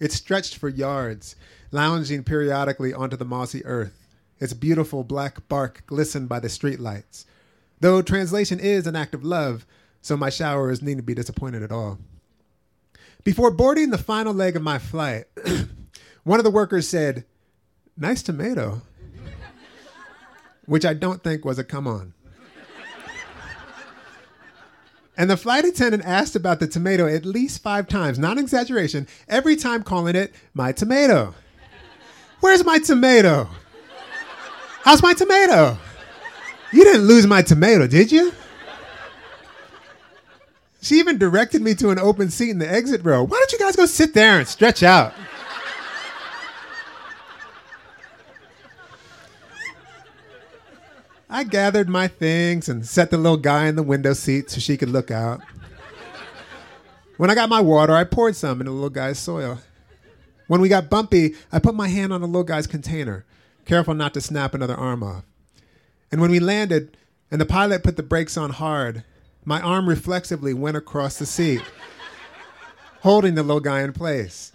[0.00, 1.36] It stretched for yards,
[1.70, 4.06] lounging periodically onto the mossy earth.
[4.38, 7.24] Its beautiful black bark glistened by the streetlights.
[7.80, 9.66] Though translation is an act of love,
[10.00, 11.98] so my showerers needn't be disappointed at all.
[13.24, 15.24] Before boarding the final leg of my flight,
[16.24, 17.24] one of the workers said,
[17.96, 18.82] Nice tomato,
[20.66, 22.14] which I don't think was a come on.
[25.18, 29.56] And the flight attendant asked about the tomato at least five times, not exaggeration, every
[29.56, 31.34] time calling it my tomato.
[32.38, 33.48] Where's my tomato?
[34.82, 35.76] How's my tomato?
[36.72, 38.32] You didn't lose my tomato, did you?
[40.80, 43.24] She even directed me to an open seat in the exit row.
[43.24, 45.14] Why don't you guys go sit there and stretch out?
[51.30, 54.76] I gathered my things and set the little guy in the window seat so she
[54.76, 55.40] could look out.
[57.16, 59.58] When I got my water, I poured some in the little guy's soil.
[60.46, 63.26] When we got bumpy, I put my hand on the little guy's container,
[63.66, 65.24] careful not to snap another arm off.
[66.10, 66.96] And when we landed
[67.30, 69.04] and the pilot put the brakes on hard,
[69.48, 71.62] My arm reflexively went across the seat,
[73.00, 74.52] holding the little guy in place,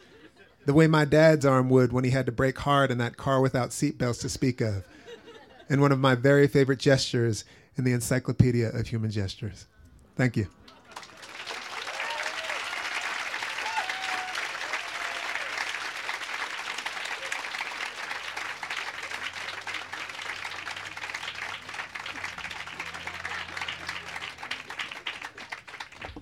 [0.68, 3.42] the way my dad's arm would when he had to brake hard in that car
[3.42, 4.84] without seatbelts to speak of,
[5.70, 7.46] and one of my very favorite gestures
[7.76, 9.68] in the Encyclopedia of Human Gestures.
[10.16, 10.48] Thank you.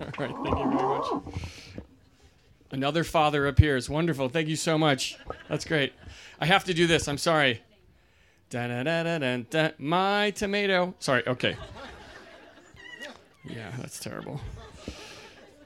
[0.00, 1.06] All right, thank you very much.
[2.70, 3.90] Another father appears.
[3.90, 4.30] Wonderful.
[4.30, 5.18] Thank you so much.
[5.48, 5.92] That's great.
[6.40, 7.06] I have to do this.
[7.06, 7.60] I'm sorry.
[9.78, 10.94] My tomato.
[10.98, 11.26] Sorry.
[11.26, 11.56] Okay.
[13.44, 14.40] Yeah, that's terrible.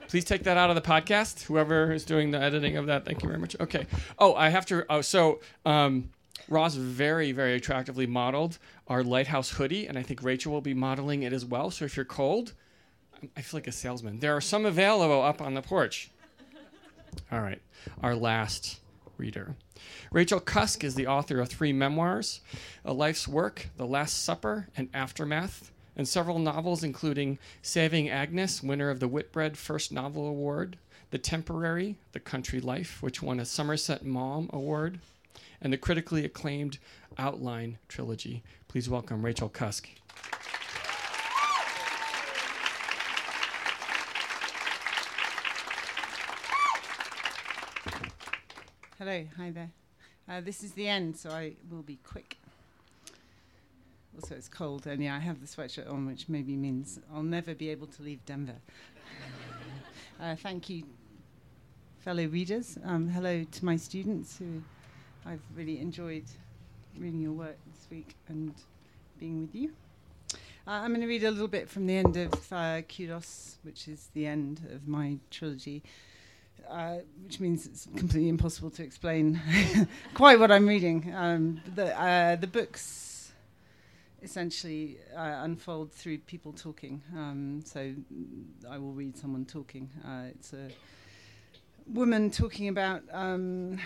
[0.08, 1.42] Please take that out of the podcast.
[1.42, 3.56] Whoever is doing the editing of that, thank you very much.
[3.60, 3.86] Okay.
[4.18, 4.86] Oh, I have to.
[4.88, 6.10] Oh, so um,
[6.48, 11.24] Ross very, very attractively modeled our lighthouse hoodie, and I think Rachel will be modeling
[11.24, 11.70] it as well.
[11.70, 12.52] So if you're cold,
[13.36, 14.20] I feel like a salesman.
[14.20, 16.10] There are some available up on the porch.
[17.32, 17.60] All right,
[18.02, 18.78] our last
[19.18, 19.56] reader.
[20.10, 22.40] Rachel Cusk is the author of three memoirs,
[22.84, 28.90] A Life's Work, The Last Supper, and Aftermath, and several novels, including Saving Agnes, winner
[28.90, 30.78] of the Whitbread First Novel Award,
[31.10, 35.00] The Temporary, The Country Life, which won a Somerset Maugham Award,
[35.60, 36.78] and the critically acclaimed
[37.18, 38.42] Outline trilogy.
[38.68, 39.88] Please welcome Rachel Cusk.
[49.06, 49.70] Hello, hi there.
[50.28, 52.38] Uh, this is the end, so I will be quick.
[54.16, 57.54] Also, it's cold, and yeah, I have the sweatshirt on, which maybe means I'll never
[57.54, 58.56] be able to leave Denver.
[60.20, 60.82] uh, thank you,
[62.00, 62.78] fellow readers.
[62.84, 64.60] Um, hello to my students who
[65.24, 66.24] I've really enjoyed
[66.98, 68.54] reading your work this week and
[69.20, 69.70] being with you.
[70.66, 73.86] Uh, I'm going to read a little bit from the end of uh, Kudos, which
[73.86, 75.84] is the end of my trilogy.
[76.68, 79.40] Uh, which means it's completely impossible to explain
[80.14, 81.14] quite what I'm reading.
[81.14, 83.06] Um, the uh, the books
[84.22, 87.00] essentially uh, unfold through people talking.
[87.14, 87.94] Um, so
[88.68, 89.88] I will read someone talking.
[90.04, 90.68] Uh, it's a
[91.86, 93.78] woman talking about um,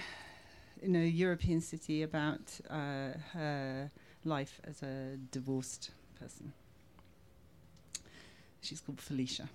[0.83, 2.41] in a European city about
[2.71, 3.91] uh, her
[4.25, 6.53] life as a divorced person.
[8.63, 9.49] She's called Felicia.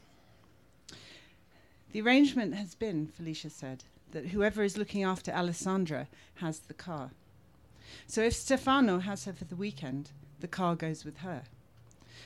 [1.95, 6.09] The arrangement has been, Felicia said, that whoever is looking after Alessandra
[6.41, 7.11] has the car.
[8.05, 10.09] So if Stefano has her for the weekend,
[10.41, 11.43] the car goes with her.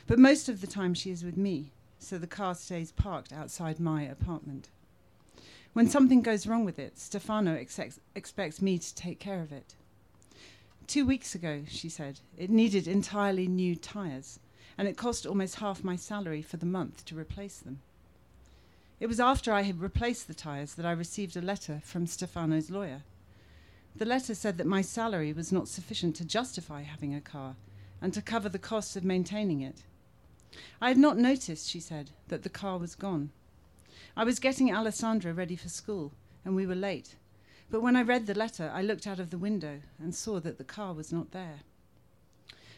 [0.08, 1.70] But most of the time she is with me,
[2.00, 4.70] so the car stays parked outside my apartment.
[5.74, 9.76] When something goes wrong with it, Stefano ex- expects me to take care of it.
[10.88, 14.40] Two weeks ago, she said, it needed entirely new tyres,
[14.80, 17.82] and it cost almost half my salary for the month to replace them.
[19.00, 22.70] It was after I had replaced the tyres that I received a letter from Stefano's
[22.70, 23.04] lawyer.
[23.96, 27.56] The letter said that my salary was not sufficient to justify having a car
[28.02, 29.84] and to cover the costs of maintaining it.
[30.82, 33.32] I had not noticed, she said, that the car was gone.
[34.18, 36.12] I was getting Alessandra ready for school,
[36.44, 37.16] and we were late.
[37.70, 40.58] But when I read the letter, I looked out of the window and saw that
[40.58, 41.60] the car was not there.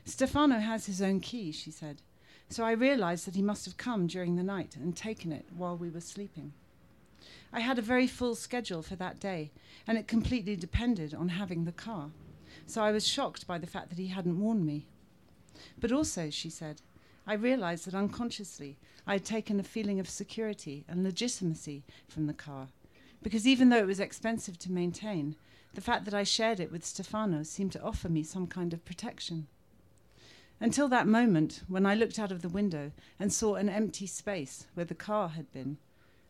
[0.05, 2.01] Stefano has his own key, she said,
[2.53, 5.77] so I realized that he must have come during the night and taken it while
[5.77, 6.53] we were sleeping.
[7.53, 9.51] I had a very full schedule for that day,
[9.87, 12.09] and it completely depended on having the car.
[12.65, 14.85] So I was shocked by the fact that he hadn't warned me.
[15.79, 16.81] But also, she said,
[17.27, 22.33] I realized that unconsciously I had taken a feeling of security and legitimacy from the
[22.33, 22.67] car,
[23.21, 25.35] because even though it was expensive to maintain,
[25.73, 28.83] the fact that I shared it with Stefano seemed to offer me some kind of
[28.83, 29.47] protection.
[30.63, 34.67] Until that moment, when I looked out of the window and saw an empty space
[34.75, 35.77] where the car had been,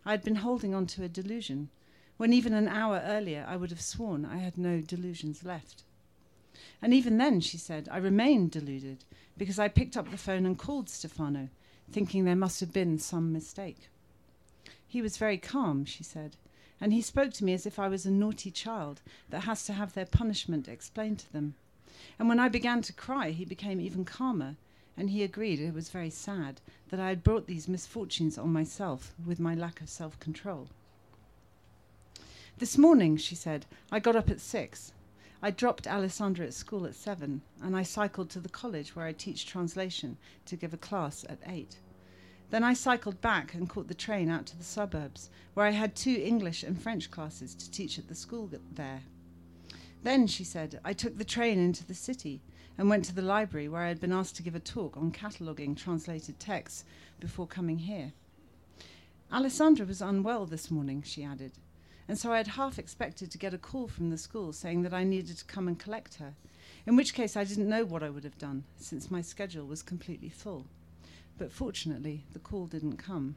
[0.05, 1.69] I had been holding on to a delusion,
[2.15, 5.83] when even an hour earlier I would have sworn I had no delusions left.
[6.81, 9.03] And even then, she said, I remained deluded
[9.37, 11.49] because I picked up the phone and called Stefano,
[11.91, 13.89] thinking there must have been some mistake.
[14.87, 16.37] He was very calm, she said,
[16.79, 19.73] and he spoke to me as if I was a naughty child that has to
[19.73, 21.55] have their punishment explained to them.
[22.17, 24.55] And when I began to cry, he became even calmer,
[24.97, 29.13] and he agreed it was very sad that I had brought these misfortunes on myself
[29.25, 30.67] with my lack of self control.
[32.57, 34.93] This morning, she said, I got up at six.
[35.41, 39.13] I dropped Alessandra at school at seven, and I cycled to the college where I
[39.13, 41.77] teach translation to give a class at eight.
[42.51, 45.95] Then I cycled back and caught the train out to the suburbs, where I had
[45.95, 49.01] two English and French classes to teach at the school there.
[50.03, 52.41] Then, she said, I took the train into the city
[52.77, 55.11] and went to the library where I had been asked to give a talk on
[55.11, 56.83] cataloguing translated texts
[57.19, 58.13] before coming here.
[59.31, 61.53] Alessandra was unwell this morning, she added,
[62.07, 64.93] and so I had half expected to get a call from the school saying that
[64.93, 66.33] I needed to come and collect her,
[66.85, 69.83] in which case I didn't know what I would have done, since my schedule was
[69.83, 70.65] completely full.
[71.37, 73.35] But fortunately, the call didn't come.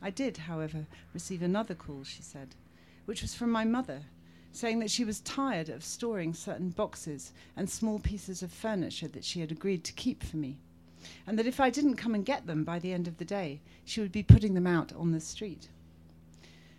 [0.00, 2.54] I did, however, receive another call, she said,
[3.04, 4.02] which was from my mother,
[4.52, 9.24] saying that she was tired of storing certain boxes and small pieces of furniture that
[9.24, 10.58] she had agreed to keep for me,
[11.26, 13.60] and that if I didn't come and get them by the end of the day,
[13.84, 15.68] she would be putting them out on the street.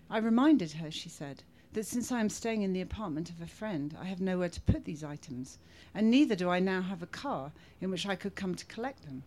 [0.09, 1.43] I reminded her, she said,
[1.73, 4.61] that since I am staying in the apartment of a friend, I have nowhere to
[4.61, 5.57] put these items,
[5.95, 7.51] and neither do I now have a car
[7.81, 9.23] in which I could come to collect them,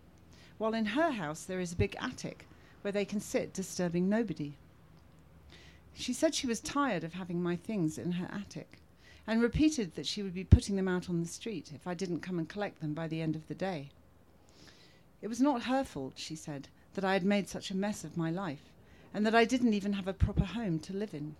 [0.58, 2.46] while in her house there is a big attic
[2.82, 4.54] where they can sit disturbing nobody.
[5.98, 8.80] She said she was tired of having my things in her attic,
[9.26, 12.20] and repeated that she would be putting them out on the street if I didn't
[12.20, 13.88] come and collect them by the end of the day.
[15.22, 18.16] It was not her fault, she said, that I had made such a mess of
[18.16, 18.70] my life,
[19.14, 21.34] and that I didn't even have a proper home to live in.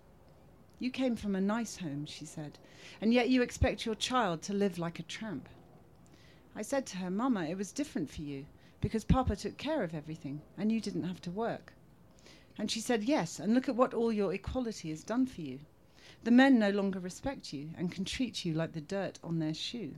[0.79, 2.57] You came from a nice home, she said,
[2.99, 5.47] and yet you expect your child to live like a tramp.
[6.55, 8.47] I said to her, Mama, it was different for you,
[8.81, 11.73] because Papa took care of everything, and you didn't have to work.
[12.57, 15.59] And she said, Yes, and look at what all your equality has done for you.
[16.23, 19.53] The men no longer respect you and can treat you like the dirt on their
[19.53, 19.93] shoe.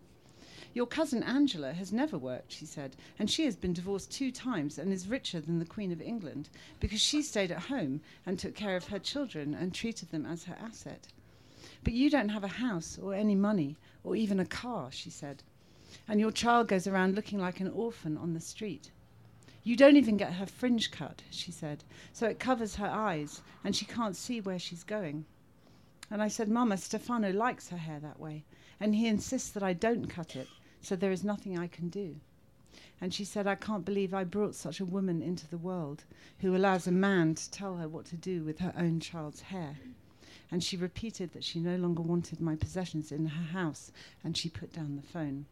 [0.73, 4.77] Your cousin Angela has never worked, she said, and she has been divorced two times
[4.77, 6.49] and is richer than the Queen of England
[6.79, 10.43] because she stayed at home and took care of her children and treated them as
[10.43, 11.07] her asset.
[11.83, 15.43] But you don't have a house or any money or even a car, she said,
[16.07, 18.91] and your child goes around looking like an orphan on the street.
[19.69, 23.75] You don't even get her fringe cut, she said, so it covers her eyes and
[23.75, 25.25] she can't see where she's going.
[26.09, 28.45] And I said, Mama, Stefano likes her hair that way,
[28.79, 30.47] and he insists that I don't cut it,
[30.81, 32.15] so there is nothing I can do.
[32.99, 36.03] And she said, I can't believe I brought such a woman into the world
[36.39, 39.77] who allows a man to tell her what to do with her own child's hair.
[40.49, 43.91] And she repeated that she no longer wanted my possessions in her house,
[44.23, 45.45] and she put down the phone.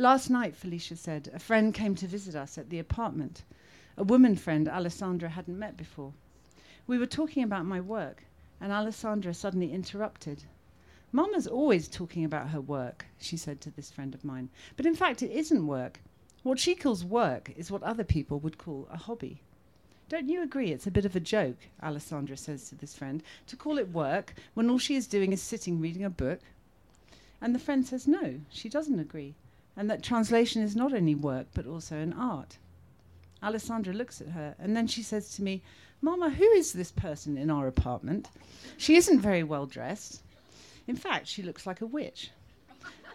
[0.00, 3.42] Last night, Felicia said, a friend came to visit us at the apartment.
[3.98, 6.14] A woman friend Alessandra hadn't met before.
[6.86, 8.24] We were talking about my work,
[8.62, 10.44] and Alessandra suddenly interrupted.
[11.12, 14.48] Mama's always talking about her work, she said to this friend of mine.
[14.74, 16.00] But in fact, it isn't work.
[16.44, 19.42] What she calls work is what other people would call a hobby.
[20.08, 23.54] Don't you agree it's a bit of a joke, Alessandra says to this friend, to
[23.54, 26.40] call it work when all she is doing is sitting reading a book?
[27.42, 29.34] And the friend says no, she doesn't agree,
[29.76, 32.58] and that translation is not only work but also an art.
[33.42, 35.62] Alessandra looks at her and then she says to me,
[36.02, 38.28] Mama, who is this person in our apartment?
[38.76, 40.22] She isn't very well dressed.
[40.86, 42.30] In fact, she looks like a witch.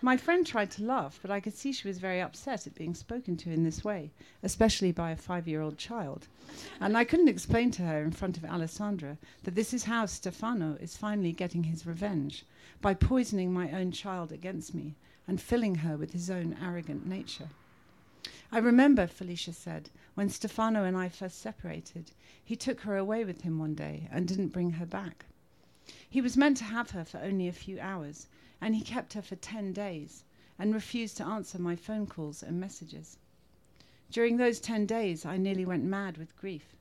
[0.01, 2.93] My friend tried to laugh, but I could see she was very upset at being
[2.93, 4.11] spoken to in this way,
[4.43, 6.27] especially by a five year old child.
[6.79, 10.77] And I couldn't explain to her in front of Alessandra that this is how Stefano
[10.79, 12.45] is finally getting his revenge
[12.81, 14.95] by poisoning my own child against me
[15.27, 17.49] and filling her with his own arrogant nature.
[18.51, 22.11] I remember, Felicia said, when Stefano and I first separated,
[22.43, 25.25] he took her away with him one day and didn't bring her back.
[26.09, 28.27] He was meant to have her for only a few hours,
[28.61, 30.23] and he kept her for 10 days
[30.57, 33.17] and refused to answer my phone calls and messages.
[34.09, 36.74] During those 10 days, I nearly went mad with grief.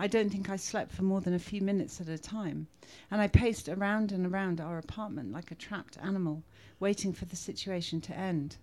[0.00, 2.68] I don't think I slept for more than a few minutes at a time,
[3.10, 6.44] and I paced around and around our apartment like a trapped animal,
[6.78, 8.58] waiting for the situation to end.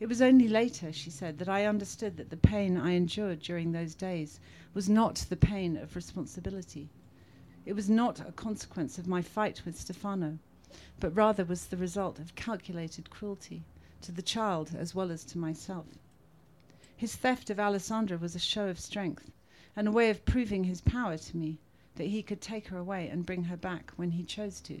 [0.00, 3.72] It was only later, she said, that I understood that the pain I endured during
[3.72, 4.40] those days
[4.72, 6.88] was not the pain of responsibility.
[7.66, 10.38] It was not a consequence of my fight with Stefano,
[11.00, 13.62] but rather was the result of calculated cruelty
[14.00, 15.98] to the child as well as to myself.
[16.96, 19.30] His theft of Alessandra was a show of strength
[19.76, 21.58] and a way of proving his power to me
[21.96, 24.80] that he could take her away and bring her back when he chose to.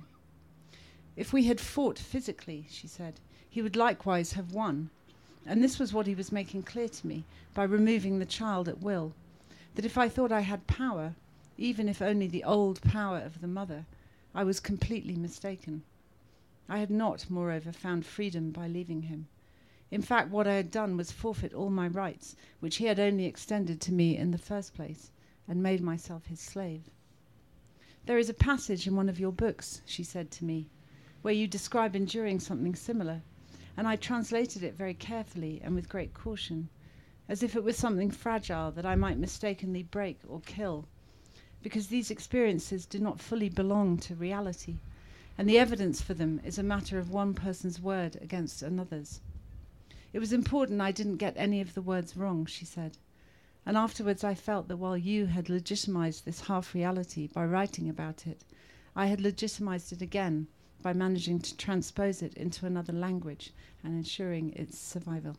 [1.16, 4.90] If we had fought physically, she said, he would likewise have won.
[5.46, 8.80] And this was what he was making clear to me by removing the child at
[8.80, 9.12] will
[9.74, 11.14] that if I thought I had power,
[11.58, 13.86] even if only the old power of the mother,
[14.34, 15.82] I was completely mistaken.
[16.68, 19.28] I had not, moreover, found freedom by leaving him.
[19.94, 23.26] In fact, what I had done was forfeit all my rights, which he had only
[23.26, 25.12] extended to me in the first place,
[25.46, 26.90] and made myself his slave.
[28.06, 30.68] There is a passage in one of your books, she said to me,
[31.22, 33.22] where you describe enduring something similar,
[33.76, 36.70] and I translated it very carefully and with great caution,
[37.28, 40.88] as if it was something fragile that I might mistakenly break or kill,
[41.62, 44.78] because these experiences do not fully belong to reality,
[45.38, 49.20] and the evidence for them is a matter of one person's word against another's.
[50.14, 52.98] It was important I didn't get any of the words wrong, she said.
[53.66, 58.24] And afterwards, I felt that while you had legitimized this half reality by writing about
[58.24, 58.44] it,
[58.94, 60.46] I had legitimized it again
[60.80, 65.36] by managing to transpose it into another language and ensuring its survival.